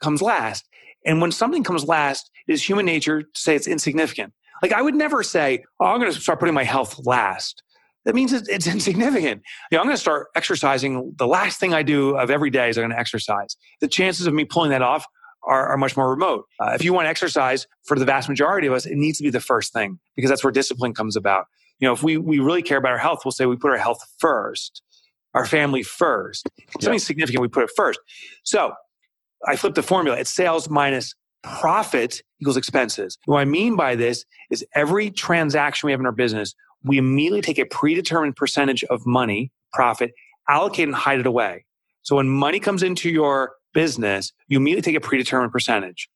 comes 0.00 0.22
last. 0.22 0.64
And 1.04 1.20
when 1.20 1.32
something 1.32 1.64
comes 1.64 1.84
last, 1.84 2.30
it 2.46 2.52
is 2.52 2.62
human 2.62 2.86
nature 2.86 3.22
to 3.22 3.28
say 3.34 3.56
it's 3.56 3.66
insignificant. 3.66 4.32
Like 4.62 4.72
I 4.72 4.80
would 4.82 4.94
never 4.94 5.24
say, 5.24 5.64
oh, 5.80 5.86
I'm 5.86 5.98
going 5.98 6.12
to 6.12 6.20
start 6.20 6.38
putting 6.38 6.54
my 6.54 6.62
health 6.62 7.04
last. 7.04 7.60
That 8.04 8.14
means 8.14 8.32
it's 8.32 8.66
insignificant. 8.68 9.42
You 9.72 9.76
know, 9.76 9.80
I'm 9.80 9.86
going 9.86 9.96
to 9.96 10.00
start 10.00 10.28
exercising. 10.36 11.12
The 11.18 11.26
last 11.26 11.58
thing 11.58 11.74
I 11.74 11.82
do 11.82 12.16
of 12.16 12.30
every 12.30 12.50
day 12.50 12.68
is 12.68 12.78
I'm 12.78 12.82
going 12.82 12.92
to 12.92 13.00
exercise. 13.00 13.56
The 13.80 13.88
chances 13.88 14.28
of 14.28 14.32
me 14.32 14.44
pulling 14.44 14.70
that 14.70 14.82
off 14.82 15.04
are, 15.42 15.66
are 15.66 15.76
much 15.76 15.96
more 15.96 16.08
remote. 16.08 16.44
Uh, 16.60 16.70
if 16.74 16.84
you 16.84 16.92
want 16.92 17.06
to 17.06 17.10
exercise 17.10 17.66
for 17.84 17.98
the 17.98 18.04
vast 18.04 18.28
majority 18.28 18.68
of 18.68 18.74
us, 18.74 18.86
it 18.86 18.94
needs 18.94 19.18
to 19.18 19.24
be 19.24 19.30
the 19.30 19.40
first 19.40 19.72
thing 19.72 19.98
because 20.14 20.28
that's 20.28 20.44
where 20.44 20.52
discipline 20.52 20.94
comes 20.94 21.16
about. 21.16 21.46
You 21.80 21.88
know, 21.88 21.94
if 21.94 22.04
we, 22.04 22.16
we 22.16 22.38
really 22.38 22.62
care 22.62 22.78
about 22.78 22.92
our 22.92 22.98
health, 22.98 23.22
we'll 23.24 23.32
say 23.32 23.44
we 23.46 23.56
put 23.56 23.72
our 23.72 23.76
health 23.76 24.00
first, 24.18 24.82
our 25.34 25.46
family 25.46 25.82
first. 25.82 26.48
Something 26.80 26.94
yeah. 26.94 26.98
significant, 26.98 27.42
we 27.42 27.48
put 27.48 27.64
it 27.64 27.70
first. 27.76 28.00
So 28.44 28.72
I 29.46 29.56
flipped 29.56 29.76
the 29.76 29.82
formula. 29.82 30.18
It's 30.18 30.32
sales 30.32 30.68
minus 30.68 31.14
profit 31.42 32.22
equals 32.40 32.56
expenses. 32.56 33.18
What 33.26 33.38
I 33.38 33.44
mean 33.44 33.76
by 33.76 33.94
this 33.94 34.24
is 34.50 34.64
every 34.74 35.10
transaction 35.10 35.86
we 35.86 35.92
have 35.92 36.00
in 36.00 36.06
our 36.06 36.12
business, 36.12 36.54
we 36.82 36.98
immediately 36.98 37.42
take 37.42 37.58
a 37.58 37.66
predetermined 37.66 38.36
percentage 38.36 38.84
of 38.84 39.06
money, 39.06 39.50
profit, 39.72 40.12
allocate 40.48 40.88
and 40.88 40.94
hide 40.94 41.20
it 41.20 41.26
away. 41.26 41.64
So 42.02 42.16
when 42.16 42.28
money 42.28 42.60
comes 42.60 42.82
into 42.82 43.10
your 43.10 43.52
business, 43.74 44.32
you 44.48 44.58
immediately 44.58 44.92
take 44.92 45.02
a 45.02 45.06
predetermined 45.06 45.52
percentage. 45.52 46.08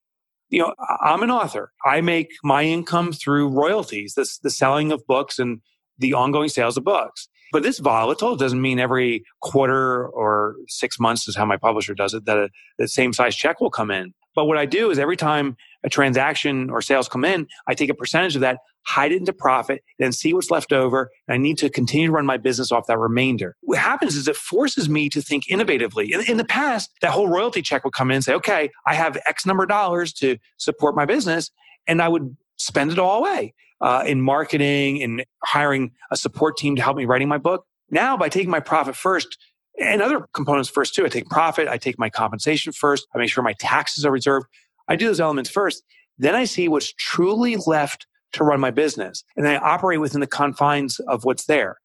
You 0.48 0.60
know, 0.60 0.74
I'm 1.04 1.22
an 1.22 1.30
author. 1.30 1.72
I 1.84 2.00
make 2.00 2.28
my 2.42 2.64
income 2.64 3.12
through 3.12 3.48
royalties, 3.48 4.14
the, 4.14 4.28
the 4.42 4.50
selling 4.50 4.92
of 4.92 5.06
books 5.06 5.38
and 5.38 5.60
the 5.98 6.14
ongoing 6.14 6.48
sales 6.48 6.76
of 6.76 6.84
books. 6.84 7.28
But 7.52 7.62
this 7.62 7.78
volatile 7.78 8.34
doesn't 8.34 8.60
mean 8.60 8.80
every 8.80 9.24
quarter 9.40 10.08
or 10.08 10.56
six 10.68 10.98
months 10.98 11.28
is 11.28 11.36
how 11.36 11.44
my 11.44 11.58
publisher 11.58 11.94
does 11.94 12.14
it, 12.14 12.24
that 12.24 12.38
a, 12.38 12.48
the 12.78 12.88
same 12.88 13.12
size 13.12 13.36
check 13.36 13.60
will 13.60 13.70
come 13.70 13.90
in. 13.90 14.14
But 14.34 14.46
what 14.46 14.56
I 14.56 14.64
do 14.64 14.90
is 14.90 14.98
every 14.98 15.16
time 15.16 15.56
a 15.84 15.90
transaction 15.90 16.70
or 16.70 16.80
sales 16.80 17.08
come 17.08 17.24
in, 17.24 17.46
I 17.68 17.74
take 17.74 17.90
a 17.90 17.94
percentage 17.94 18.34
of 18.34 18.40
that, 18.40 18.58
hide 18.86 19.12
it 19.12 19.16
into 19.16 19.34
profit, 19.34 19.82
then 19.98 20.12
see 20.12 20.32
what's 20.32 20.50
left 20.50 20.72
over. 20.72 21.10
And 21.28 21.34
I 21.34 21.36
need 21.36 21.58
to 21.58 21.68
continue 21.68 22.06
to 22.06 22.12
run 22.12 22.24
my 22.24 22.38
business 22.38 22.72
off 22.72 22.86
that 22.86 22.98
remainder. 22.98 23.56
What 23.60 23.78
happens 23.78 24.16
is 24.16 24.26
it 24.28 24.36
forces 24.36 24.88
me 24.88 25.10
to 25.10 25.20
think 25.20 25.44
innovatively. 25.50 26.10
In, 26.10 26.22
in 26.22 26.36
the 26.38 26.46
past, 26.46 26.90
that 27.02 27.10
whole 27.10 27.28
royalty 27.28 27.60
check 27.60 27.84
would 27.84 27.92
come 27.92 28.10
in 28.10 28.16
and 28.16 28.24
say, 28.24 28.32
okay, 28.34 28.70
I 28.86 28.94
have 28.94 29.18
X 29.26 29.44
number 29.44 29.64
of 29.64 29.68
dollars 29.68 30.14
to 30.14 30.38
support 30.56 30.96
my 30.96 31.04
business. 31.04 31.50
And 31.86 32.00
I 32.00 32.08
would 32.08 32.34
spend 32.56 32.92
it 32.92 32.98
all 32.98 33.18
away 33.18 33.52
uh, 33.82 34.04
in 34.06 34.20
marketing 34.22 35.02
and 35.02 35.24
hiring 35.44 35.92
a 36.10 36.16
support 36.16 36.56
team 36.56 36.76
to 36.76 36.82
help 36.82 36.96
me 36.96 37.04
writing 37.04 37.28
my 37.28 37.38
book. 37.38 37.66
Now, 37.90 38.16
by 38.16 38.28
taking 38.28 38.50
my 38.50 38.60
profit 38.60 38.96
first 38.96 39.36
and 39.78 40.00
other 40.00 40.26
components 40.32 40.70
first 40.70 40.94
too, 40.94 41.04
I 41.04 41.08
take 41.08 41.28
profit, 41.28 41.68
I 41.68 41.76
take 41.76 41.98
my 41.98 42.08
compensation 42.08 42.72
first, 42.72 43.06
I 43.14 43.18
make 43.18 43.30
sure 43.30 43.42
my 43.42 43.54
taxes 43.54 44.04
are 44.06 44.12
reserved. 44.12 44.46
I 44.88 44.96
do 44.96 45.06
those 45.06 45.20
elements 45.20 45.50
first. 45.50 45.82
Then 46.18 46.34
I 46.34 46.44
see 46.44 46.68
what's 46.68 46.92
truly 46.94 47.56
left 47.66 48.06
to 48.32 48.44
run 48.44 48.60
my 48.60 48.70
business. 48.70 49.24
And 49.36 49.46
I 49.46 49.56
operate 49.56 50.00
within 50.00 50.20
the 50.20 50.26
confines 50.26 50.98
of 51.00 51.24
what's 51.24 51.44
there. 51.44 51.76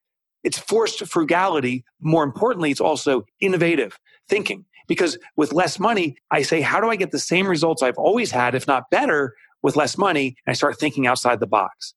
It's 0.43 0.57
forced 0.57 1.05
frugality. 1.07 1.83
More 1.99 2.23
importantly, 2.23 2.71
it's 2.71 2.79
also 2.79 3.25
innovative 3.41 3.97
thinking 4.29 4.65
because 4.88 5.17
with 5.36 5.51
less 5.51 5.79
money, 5.79 6.15
I 6.31 6.41
say, 6.41 6.62
how 6.62 6.79
do 6.79 6.89
I 6.89 6.95
get 6.95 7.12
the 7.12 7.19
same 7.19 7.47
results 7.47 7.81
I've 7.81 7.97
always 7.97 8.31
had, 8.31 8.55
if 8.55 8.67
not 8.67 8.89
better, 8.89 9.33
with 9.63 9.76
less 9.76 9.98
money 9.98 10.36
and 10.46 10.52
I 10.52 10.54
start 10.54 10.80
thinking 10.80 11.08
outside 11.08 11.39
the 11.39 11.48
box. 11.48 11.93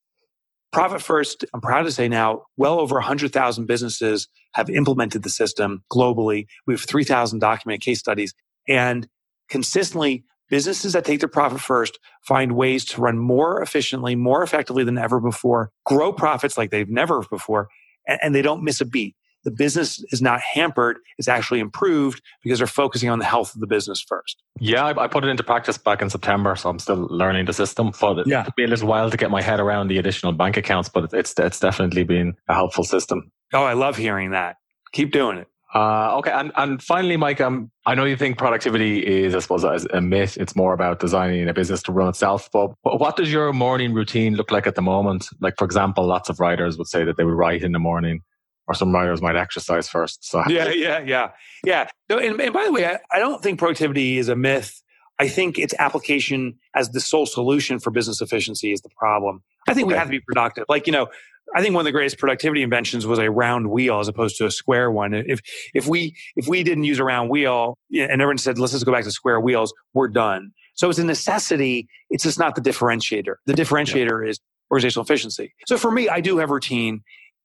Profit 0.73 1.03
First, 1.03 1.45
I'm 1.53 1.61
proud 1.61 1.83
to 1.83 1.93
say 1.93 2.09
now, 2.09 2.45
well 2.57 2.79
over 2.79 2.95
100,000 2.95 3.67
businesses 3.67 4.29
have 4.55 4.71
implemented 4.71 5.23
the 5.23 5.31
system 5.31 5.83
globally. 5.93 6.47
We 6.67 6.75
have 6.75 6.83
3,000 6.83 7.41
documented 7.41 7.83
case 7.83 7.99
studies. 7.99 8.35
And 8.69 9.09
consistently, 9.49 10.25
businesses 10.49 10.93
that 10.93 11.05
take 11.05 11.21
their 11.21 11.29
profit 11.29 11.61
first 11.61 11.99
find 12.23 12.53
ways 12.53 12.85
to 12.87 13.01
run 13.01 13.19
more 13.19 13.61
efficiently, 13.61 14.15
more 14.15 14.43
effectively 14.43 14.85
than 14.85 14.99
ever 14.99 15.21
before, 15.21 15.73
grow 15.87 16.13
profits 16.13 16.57
like 16.57 16.71
they've 16.71 16.89
never 16.89 17.23
before, 17.23 17.69
and, 18.07 18.35
they 18.35 18.43
don't 18.43 18.63
miss 18.63 18.81
a 18.81 18.85
beat 18.85 19.15
the 19.45 19.51
business 19.51 20.03
is 20.13 20.21
not 20.21 20.41
hampered, 20.41 20.99
it's 21.19 21.29
actually 21.29 21.61
improved 21.61 22.23
because 22.43 22.59
they're 22.59 22.67
focusing 22.67 23.09
on 23.09 23.19
the 23.19 23.25
health 23.25 23.55
of 23.55 23.61
the 23.61 23.67
business 23.67 24.01
first. 24.01 24.43
Yeah, 24.59 24.85
I, 24.85 25.05
I 25.05 25.07
put 25.09 25.25
it 25.25 25.29
into 25.29 25.43
practice 25.43 25.79
back 25.79 26.03
in 26.03 26.11
September, 26.11 26.57
so 26.57 26.69
I'm 26.69 26.79
still 26.79 27.09
learning 27.11 27.47
the 27.47 27.53
system. 27.53 27.93
But 28.01 28.19
it 28.19 28.27
yeah. 28.27 28.43
took 28.43 28.57
me 28.57 28.65
a 28.65 28.69
little 28.69 28.89
while 28.89 29.11
to 29.11 29.17
get 29.17 29.31
my 29.31 29.43
head 29.43 29.61
around 29.61 29.89
the 29.89 29.99
additional 29.99 30.33
bank 30.33 30.57
accounts, 30.57 30.89
but 30.89 31.13
it's 31.13 31.35
it's 31.39 31.61
definitely 31.61 32.05
been 32.05 32.35
a 32.49 32.55
helpful 32.55 32.85
system. 32.85 33.31
Oh, 33.53 33.65
I 33.65 33.73
love 33.73 33.97
hearing 33.97 34.31
that. 34.31 34.57
Keep 34.93 35.13
doing 35.13 35.39
it. 35.39 35.49
Uh, 35.73 36.17
okay, 36.19 36.33
and, 36.33 36.51
and 36.57 36.83
finally, 36.83 37.17
Mike, 37.17 37.41
um, 37.41 37.71
I 37.87 37.95
know 37.95 38.05
you 38.05 38.17
think 38.17 38.39
productivity 38.39 39.07
is, 39.07 39.37
I 39.37 39.39
suppose, 39.39 39.63
a 39.65 40.01
myth. 40.01 40.37
It's 40.37 40.57
more 40.57 40.73
about 40.73 40.99
designing 40.99 41.49
a 41.49 41.55
business 41.55 41.81
to 41.85 41.93
run 41.93 42.09
itself. 42.09 42.51
But 42.53 42.73
what 42.83 43.17
does 43.17 43.33
your 43.33 43.53
morning 43.53 43.95
routine 43.95 44.35
look 44.35 44.51
like 44.51 44.67
at 44.67 44.75
the 44.75 44.83
moment? 44.83 45.29
Like, 45.41 45.55
for 45.57 45.65
example, 45.65 46.05
lots 46.05 46.29
of 46.29 46.41
writers 46.41 46.77
would 46.77 46.89
say 46.89 47.05
that 47.05 47.17
they 47.17 47.25
would 47.25 47.35
write 47.35 47.63
in 47.63 47.71
the 47.71 47.79
morning, 47.79 48.23
or 48.71 48.75
some 48.75 48.93
writers 48.93 49.21
might 49.21 49.35
exercise 49.35 49.89
first. 49.89 50.25
So 50.25 50.45
yeah, 50.47 50.69
yeah, 50.69 51.01
yeah, 51.01 51.31
yeah. 51.65 51.89
So, 52.09 52.19
and, 52.19 52.41
and 52.41 52.53
by 52.55 52.65
the 52.65 52.73
way, 52.73 52.87
I, 52.87 53.01
I 53.13 53.19
don't 53.19 53.43
think 53.43 53.59
productivity 53.59 54.17
is 54.17 54.29
a 54.29 54.37
myth. 54.37 54.81
I 55.19 55.27
think 55.27 55.59
its 55.59 55.75
application 55.81 56.55
as 56.77 56.91
the 56.91 57.01
sole 57.01 57.27
solution 57.27 57.81
for 57.81 57.91
business 57.91 58.21
efficiency 58.21 58.71
is 58.71 58.81
the 58.83 58.89
problem. 58.97 59.43
I 59.69 59.75
think 59.75 59.87
okay. 59.87 59.95
we 59.95 59.99
have 59.99 60.07
to 60.07 60.13
be 60.13 60.21
productive. 60.21 60.67
Like, 60.69 60.87
you 60.87 60.93
know, 60.93 61.09
I 61.53 61.63
think 61.63 61.75
one 61.75 61.83
of 61.83 61.87
the 61.87 61.91
greatest 61.91 62.19
productivity 62.19 62.63
inventions 62.63 63.09
was 63.09 63.19
a 63.19 63.29
round 63.29 63.71
wheel 63.71 63.99
as 63.99 64.07
opposed 64.07 64.37
to 64.37 64.47
a 64.47 64.53
square 64.53 64.89
one. 64.89 65.15
If 65.15 65.41
if 65.75 65.89
we 65.89 66.15
if 66.37 66.47
we 66.47 66.63
didn't 66.63 66.85
use 66.85 67.01
a 67.01 67.05
round 67.05 67.29
wheel 67.29 67.77
and 67.91 68.23
everyone 68.23 68.39
said 68.39 68.57
let's 68.57 68.73
just 68.73 68.87
go 68.87 68.93
back 68.93 69.03
to 69.03 69.11
square 69.11 69.41
wheels, 69.41 69.75
we're 69.93 70.07
done. 70.09 70.53
So 70.75 70.89
it's 70.89 71.01
a 71.01 71.05
necessity. 71.05 71.89
It's 72.09 72.23
just 72.23 72.39
not 72.39 72.55
the 72.55 72.61
differentiator. 72.61 73.35
The 73.47 73.53
differentiator 73.53 74.25
yeah. 74.25 74.31
is 74.31 74.39
organizational 74.71 75.05
efficiency. 75.05 75.53
So 75.67 75.77
for 75.77 75.91
me, 75.91 76.09
I 76.09 76.21
do 76.21 76.39
have 76.39 76.51
routine, 76.51 77.01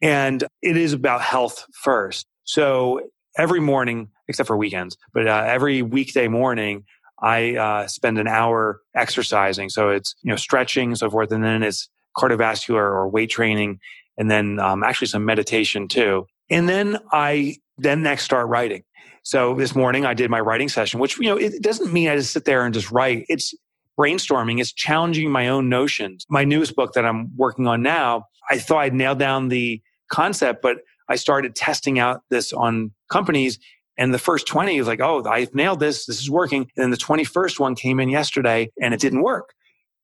and 0.06 0.44
it 0.62 0.78
is 0.78 0.94
about 0.94 1.22
health 1.22 1.66
first. 1.82 2.28
So 2.44 3.02
every 3.40 3.60
morning, 3.60 4.10
except 4.28 4.46
for 4.46 4.56
weekends, 4.56 4.98
but 5.16 5.28
uh, 5.28 5.44
every 5.48 5.82
weekday 5.82 6.28
morning, 6.28 6.84
I 7.20 7.56
uh, 7.56 7.88
spend 7.88 8.20
an 8.20 8.28
hour 8.28 8.82
exercising. 8.96 9.70
So 9.70 9.90
it's 9.90 10.16
you 10.22 10.30
know 10.30 10.36
stretching 10.36 10.94
so 10.96 11.10
forth, 11.10 11.32
and 11.32 11.44
then 11.44 11.64
it's 11.64 11.90
cardiovascular 12.16 12.76
or 12.76 13.10
weight 13.10 13.32
training, 13.32 13.80
and 14.16 14.30
then 14.30 14.60
um, 14.60 14.84
actually 14.84 15.08
some 15.08 15.26
meditation 15.26 15.88
too. 15.88 16.28
And 16.52 16.70
then 16.70 17.00
I 17.12 17.58
then 17.80 18.04
next 18.04 18.26
start 18.26 18.48
writing. 18.48 18.84
So 19.24 19.56
this 19.56 19.76
morning 19.76 20.06
I 20.06 20.14
did 20.14 20.30
my 20.30 20.40
writing 20.40 20.70
session, 20.70 21.00
which 21.00 21.18
you 21.18 21.30
know 21.30 21.38
it 21.38 21.64
doesn't 21.64 21.92
mean 21.92 22.10
I 22.10 22.16
just 22.16 22.32
sit 22.32 22.46
there 22.46 22.64
and 22.64 22.76
just 22.76 22.92
write. 22.92 23.26
It's 23.28 23.56
brainstorming. 24.00 24.60
It's 24.60 24.72
challenging 24.72 25.32
my 25.32 25.48
own 25.48 25.68
notions. 25.68 26.28
My 26.30 26.44
newest 26.44 26.76
book 26.76 26.94
that 26.94 27.06
I'm 27.06 27.36
working 27.36 27.66
on 27.66 27.82
now, 27.82 28.26
I 28.52 28.60
thought 28.60 28.80
I'd 28.80 28.94
nailed 28.94 29.18
down 29.18 29.48
the 29.48 29.82
concept, 30.10 30.62
but 30.62 30.78
I 31.10 31.16
started 31.16 31.56
testing 31.56 32.00
out 32.00 32.22
this 32.30 32.54
on 32.54 32.92
companies. 33.10 33.60
And 33.98 34.14
the 34.14 34.20
first 34.20 34.48
20 34.48 34.78
was 34.78 34.88
like, 34.88 35.00
oh, 35.00 35.24
I've 35.26 35.56
nailed 35.56 35.80
this. 35.80 36.06
This 36.06 36.20
is 36.20 36.30
working. 36.30 36.64
And 36.76 36.84
then 36.84 36.92
the 36.92 36.98
21st 36.98 37.60
one 37.60 37.76
came 37.76 38.00
in 38.00 38.10
yesterday 38.10 38.72
and 38.82 38.94
it 38.94 39.00
didn't 39.00 39.22
work. 39.22 39.54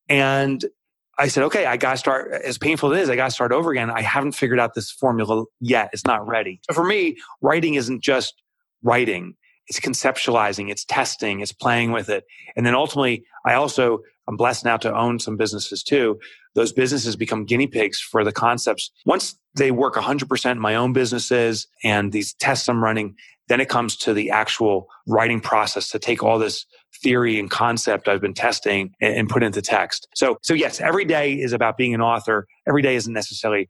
And 0.07 0.63
I 1.19 1.27
said, 1.27 1.43
okay, 1.45 1.65
I 1.65 1.77
got 1.77 1.91
to 1.91 1.97
start, 1.97 2.31
as 2.43 2.57
painful 2.57 2.93
as 2.93 2.99
it 2.99 3.01
is, 3.03 3.09
I 3.09 3.15
got 3.15 3.25
to 3.25 3.31
start 3.31 3.51
over 3.51 3.71
again. 3.71 3.91
I 3.91 4.01
haven't 4.01 4.31
figured 4.31 4.59
out 4.59 4.73
this 4.73 4.91
formula 4.91 5.43
yet. 5.59 5.89
It's 5.93 6.05
not 6.05 6.25
ready. 6.25 6.61
So 6.69 6.73
for 6.73 6.85
me, 6.85 7.17
writing 7.41 7.75
isn't 7.75 8.01
just 8.01 8.41
writing. 8.81 9.35
It's 9.67 9.79
conceptualizing, 9.79 10.69
it's 10.69 10.83
testing, 10.83 11.39
it's 11.39 11.53
playing 11.53 11.91
with 11.91 12.09
it. 12.09 12.25
And 12.55 12.65
then 12.65 12.75
ultimately, 12.75 13.23
I 13.45 13.53
also, 13.53 13.99
I'm 14.31 14.37
blessed 14.37 14.63
now 14.63 14.77
to 14.77 14.95
own 14.95 15.19
some 15.19 15.35
businesses 15.35 15.83
too. 15.83 16.17
Those 16.55 16.71
businesses 16.71 17.17
become 17.17 17.43
guinea 17.43 17.67
pigs 17.67 17.99
for 17.99 18.23
the 18.23 18.31
concepts. 18.31 18.89
Once 19.05 19.37
they 19.55 19.71
work 19.71 19.95
100% 19.95 20.51
in 20.51 20.59
my 20.59 20.73
own 20.73 20.93
businesses 20.93 21.67
and 21.83 22.13
these 22.13 22.33
tests 22.35 22.69
I'm 22.69 22.81
running, 22.81 23.15
then 23.49 23.59
it 23.59 23.67
comes 23.67 23.97
to 23.97 24.13
the 24.13 24.29
actual 24.29 24.87
writing 25.05 25.41
process 25.41 25.89
to 25.89 25.99
take 25.99 26.23
all 26.23 26.39
this 26.39 26.65
theory 27.03 27.37
and 27.39 27.51
concept 27.51 28.07
I've 28.07 28.21
been 28.21 28.33
testing 28.33 28.93
and, 29.01 29.13
and 29.15 29.29
put 29.29 29.43
into 29.43 29.61
text. 29.61 30.07
So, 30.15 30.37
so 30.41 30.53
yes, 30.53 30.79
every 30.79 31.03
day 31.03 31.33
is 31.33 31.51
about 31.51 31.75
being 31.75 31.93
an 31.93 31.99
author. 31.99 32.47
Every 32.65 32.81
day 32.81 32.95
isn't 32.95 33.11
necessarily 33.11 33.69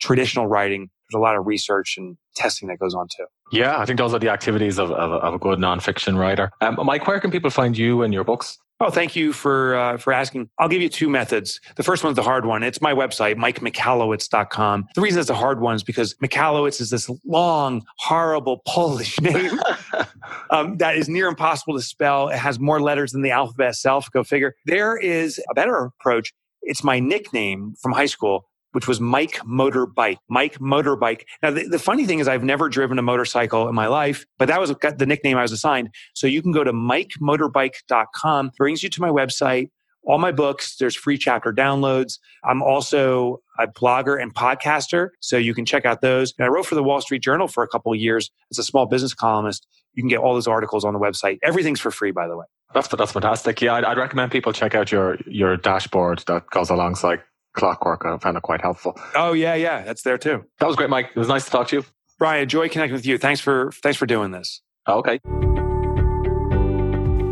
traditional 0.00 0.48
writing. 0.48 0.90
There's 1.10 1.18
a 1.18 1.22
lot 1.22 1.36
of 1.36 1.46
research 1.46 1.96
and 1.98 2.16
testing 2.34 2.68
that 2.68 2.78
goes 2.78 2.94
on 2.94 3.08
too. 3.08 3.26
Yeah, 3.52 3.78
I 3.78 3.84
think 3.84 3.98
those 3.98 4.14
are 4.14 4.18
the 4.18 4.30
activities 4.30 4.78
of, 4.78 4.90
of, 4.90 5.12
of 5.12 5.34
a 5.34 5.38
good 5.38 5.58
nonfiction 5.58 6.16
writer. 6.16 6.50
Um, 6.60 6.78
Mike, 6.84 7.06
where 7.06 7.20
can 7.20 7.30
people 7.30 7.50
find 7.50 7.76
you 7.76 8.02
and 8.02 8.14
your 8.14 8.24
books? 8.24 8.58
Oh, 8.82 8.88
thank 8.88 9.14
you 9.14 9.34
for 9.34 9.74
uh, 9.74 9.98
for 9.98 10.10
asking. 10.10 10.48
I'll 10.58 10.68
give 10.68 10.80
you 10.80 10.88
two 10.88 11.10
methods. 11.10 11.60
The 11.76 11.82
first 11.82 12.02
one's 12.02 12.16
the 12.16 12.22
hard 12.22 12.46
one. 12.46 12.62
It's 12.62 12.80
my 12.80 12.94
website, 12.94 13.36
mikemichalowicz.com. 13.36 14.86
The 14.94 15.00
reason 15.02 15.20
it's 15.20 15.28
a 15.28 15.34
hard 15.34 15.60
one 15.60 15.74
is 15.74 15.82
because 15.82 16.14
Michalowicz 16.14 16.80
is 16.80 16.88
this 16.88 17.10
long, 17.26 17.84
horrible 17.98 18.62
Polish 18.66 19.20
name 19.20 19.60
um, 20.50 20.78
that 20.78 20.96
is 20.96 21.10
near 21.10 21.28
impossible 21.28 21.74
to 21.74 21.82
spell. 21.82 22.30
It 22.30 22.38
has 22.38 22.58
more 22.58 22.80
letters 22.80 23.12
than 23.12 23.20
the 23.20 23.32
alphabet 23.32 23.70
itself. 23.70 24.10
Go 24.12 24.24
figure. 24.24 24.54
There 24.64 24.96
is 24.96 25.38
a 25.50 25.54
better 25.54 25.76
approach. 25.76 26.32
It's 26.62 26.82
my 26.82 27.00
nickname 27.00 27.74
from 27.82 27.92
high 27.92 28.06
school 28.06 28.49
which 28.72 28.86
was 28.86 29.00
Mike 29.00 29.38
Motorbike. 29.46 30.18
Mike 30.28 30.58
Motorbike. 30.58 31.22
Now, 31.42 31.50
the, 31.50 31.66
the, 31.68 31.78
funny 31.78 32.06
thing 32.06 32.20
is, 32.20 32.28
I've 32.28 32.44
never 32.44 32.68
driven 32.68 32.98
a 32.98 33.02
motorcycle 33.02 33.68
in 33.68 33.74
my 33.74 33.86
life, 33.86 34.24
but 34.38 34.48
that 34.48 34.60
was 34.60 34.70
the 34.70 35.06
nickname 35.06 35.36
I 35.36 35.42
was 35.42 35.52
assigned. 35.52 35.90
So 36.14 36.26
you 36.26 36.42
can 36.42 36.52
go 36.52 36.64
to 36.64 36.72
mikemotorbike.com, 36.72 38.52
brings 38.56 38.82
you 38.82 38.88
to 38.90 39.00
my 39.00 39.08
website. 39.08 39.70
All 40.06 40.18
my 40.18 40.32
books, 40.32 40.76
there's 40.76 40.96
free 40.96 41.18
chapter 41.18 41.52
downloads. 41.52 42.18
I'm 42.44 42.62
also 42.62 43.42
a 43.58 43.66
blogger 43.66 44.20
and 44.20 44.34
podcaster, 44.34 45.10
so 45.20 45.36
you 45.36 45.52
can 45.52 45.66
check 45.66 45.84
out 45.84 46.00
those. 46.00 46.32
And 46.38 46.46
I 46.46 46.48
wrote 46.48 46.64
for 46.64 46.74
the 46.74 46.82
Wall 46.82 47.02
Street 47.02 47.22
Journal 47.22 47.48
for 47.48 47.62
a 47.62 47.68
couple 47.68 47.94
years 47.94 48.30
as 48.50 48.58
a 48.58 48.62
small 48.62 48.86
business 48.86 49.12
columnist. 49.12 49.66
You 49.92 50.02
can 50.02 50.08
get 50.08 50.18
all 50.18 50.32
those 50.32 50.46
articles 50.46 50.84
on 50.84 50.94
the 50.94 50.98
website. 50.98 51.38
Everything's 51.42 51.80
for 51.80 51.90
free, 51.90 52.12
by 52.12 52.28
the 52.28 52.36
way. 52.36 52.46
That's 52.72 52.88
that's 52.88 53.12
fantastic. 53.12 53.60
Yeah, 53.60 53.74
I'd, 53.74 53.84
I'd 53.84 53.98
recommend 53.98 54.30
people 54.30 54.52
check 54.52 54.74
out 54.74 54.92
your 54.92 55.18
your 55.26 55.56
dashboard 55.56 56.22
that 56.28 56.48
goes 56.50 56.70
alongside 56.70 57.20
clockwork. 57.54 58.04
I 58.04 58.16
found 58.18 58.36
it 58.36 58.42
quite 58.42 58.60
helpful. 58.60 58.98
Oh 59.14 59.32
yeah, 59.32 59.54
yeah, 59.54 59.82
that's 59.82 60.02
there 60.02 60.18
too. 60.18 60.44
That 60.58 60.66
was 60.66 60.76
great, 60.76 60.90
Mike. 60.90 61.10
It 61.14 61.18
was 61.18 61.28
nice 61.28 61.44
to 61.44 61.50
talk 61.50 61.68
to 61.68 61.76
you. 61.76 61.84
Bryan, 62.18 62.42
enjoy 62.42 62.68
connecting 62.68 62.94
with 62.94 63.06
you. 63.06 63.18
Thanks 63.18 63.40
for 63.40 63.72
thanks 63.82 63.98
for 63.98 64.06
doing 64.06 64.30
this. 64.30 64.62
Okay. 64.88 65.18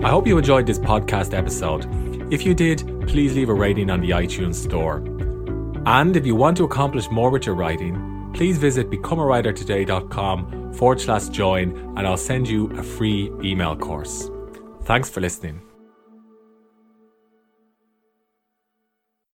I 0.05 0.11
hope 0.11 0.27
you 0.27 0.39
enjoyed 0.39 0.67
this 0.67 0.79
podcast 0.79 1.35
episode. 1.37 1.87
If 2.33 2.47
you 2.47 2.55
did, 2.55 3.07
please 3.09 3.35
leave 3.35 3.49
a 3.49 3.55
rating 3.55 3.91
on 3.91 4.01
the 4.01 4.11
iTunes 4.11 4.55
store. 4.55 5.03
And 5.87 6.17
if 6.17 6.25
you 6.27 6.35
want 6.35 6.57
to 6.59 6.65
accomplish 6.65 7.11
more 7.11 7.31
with 7.31 7.47
your 7.47 7.55
writing, 7.55 8.31
please 8.35 8.59
visit 8.59 8.91
becomeawritertoday.com 8.91 10.75
forward 10.75 11.01
slash 11.01 11.29
join 11.29 11.77
and 11.97 12.07
I'll 12.07 12.17
send 12.17 12.49
you 12.49 12.71
a 12.79 12.83
free 12.83 13.33
email 13.43 13.77
course. 13.77 14.31
Thanks 14.85 15.11
for 15.11 15.21
listening. 15.21 15.68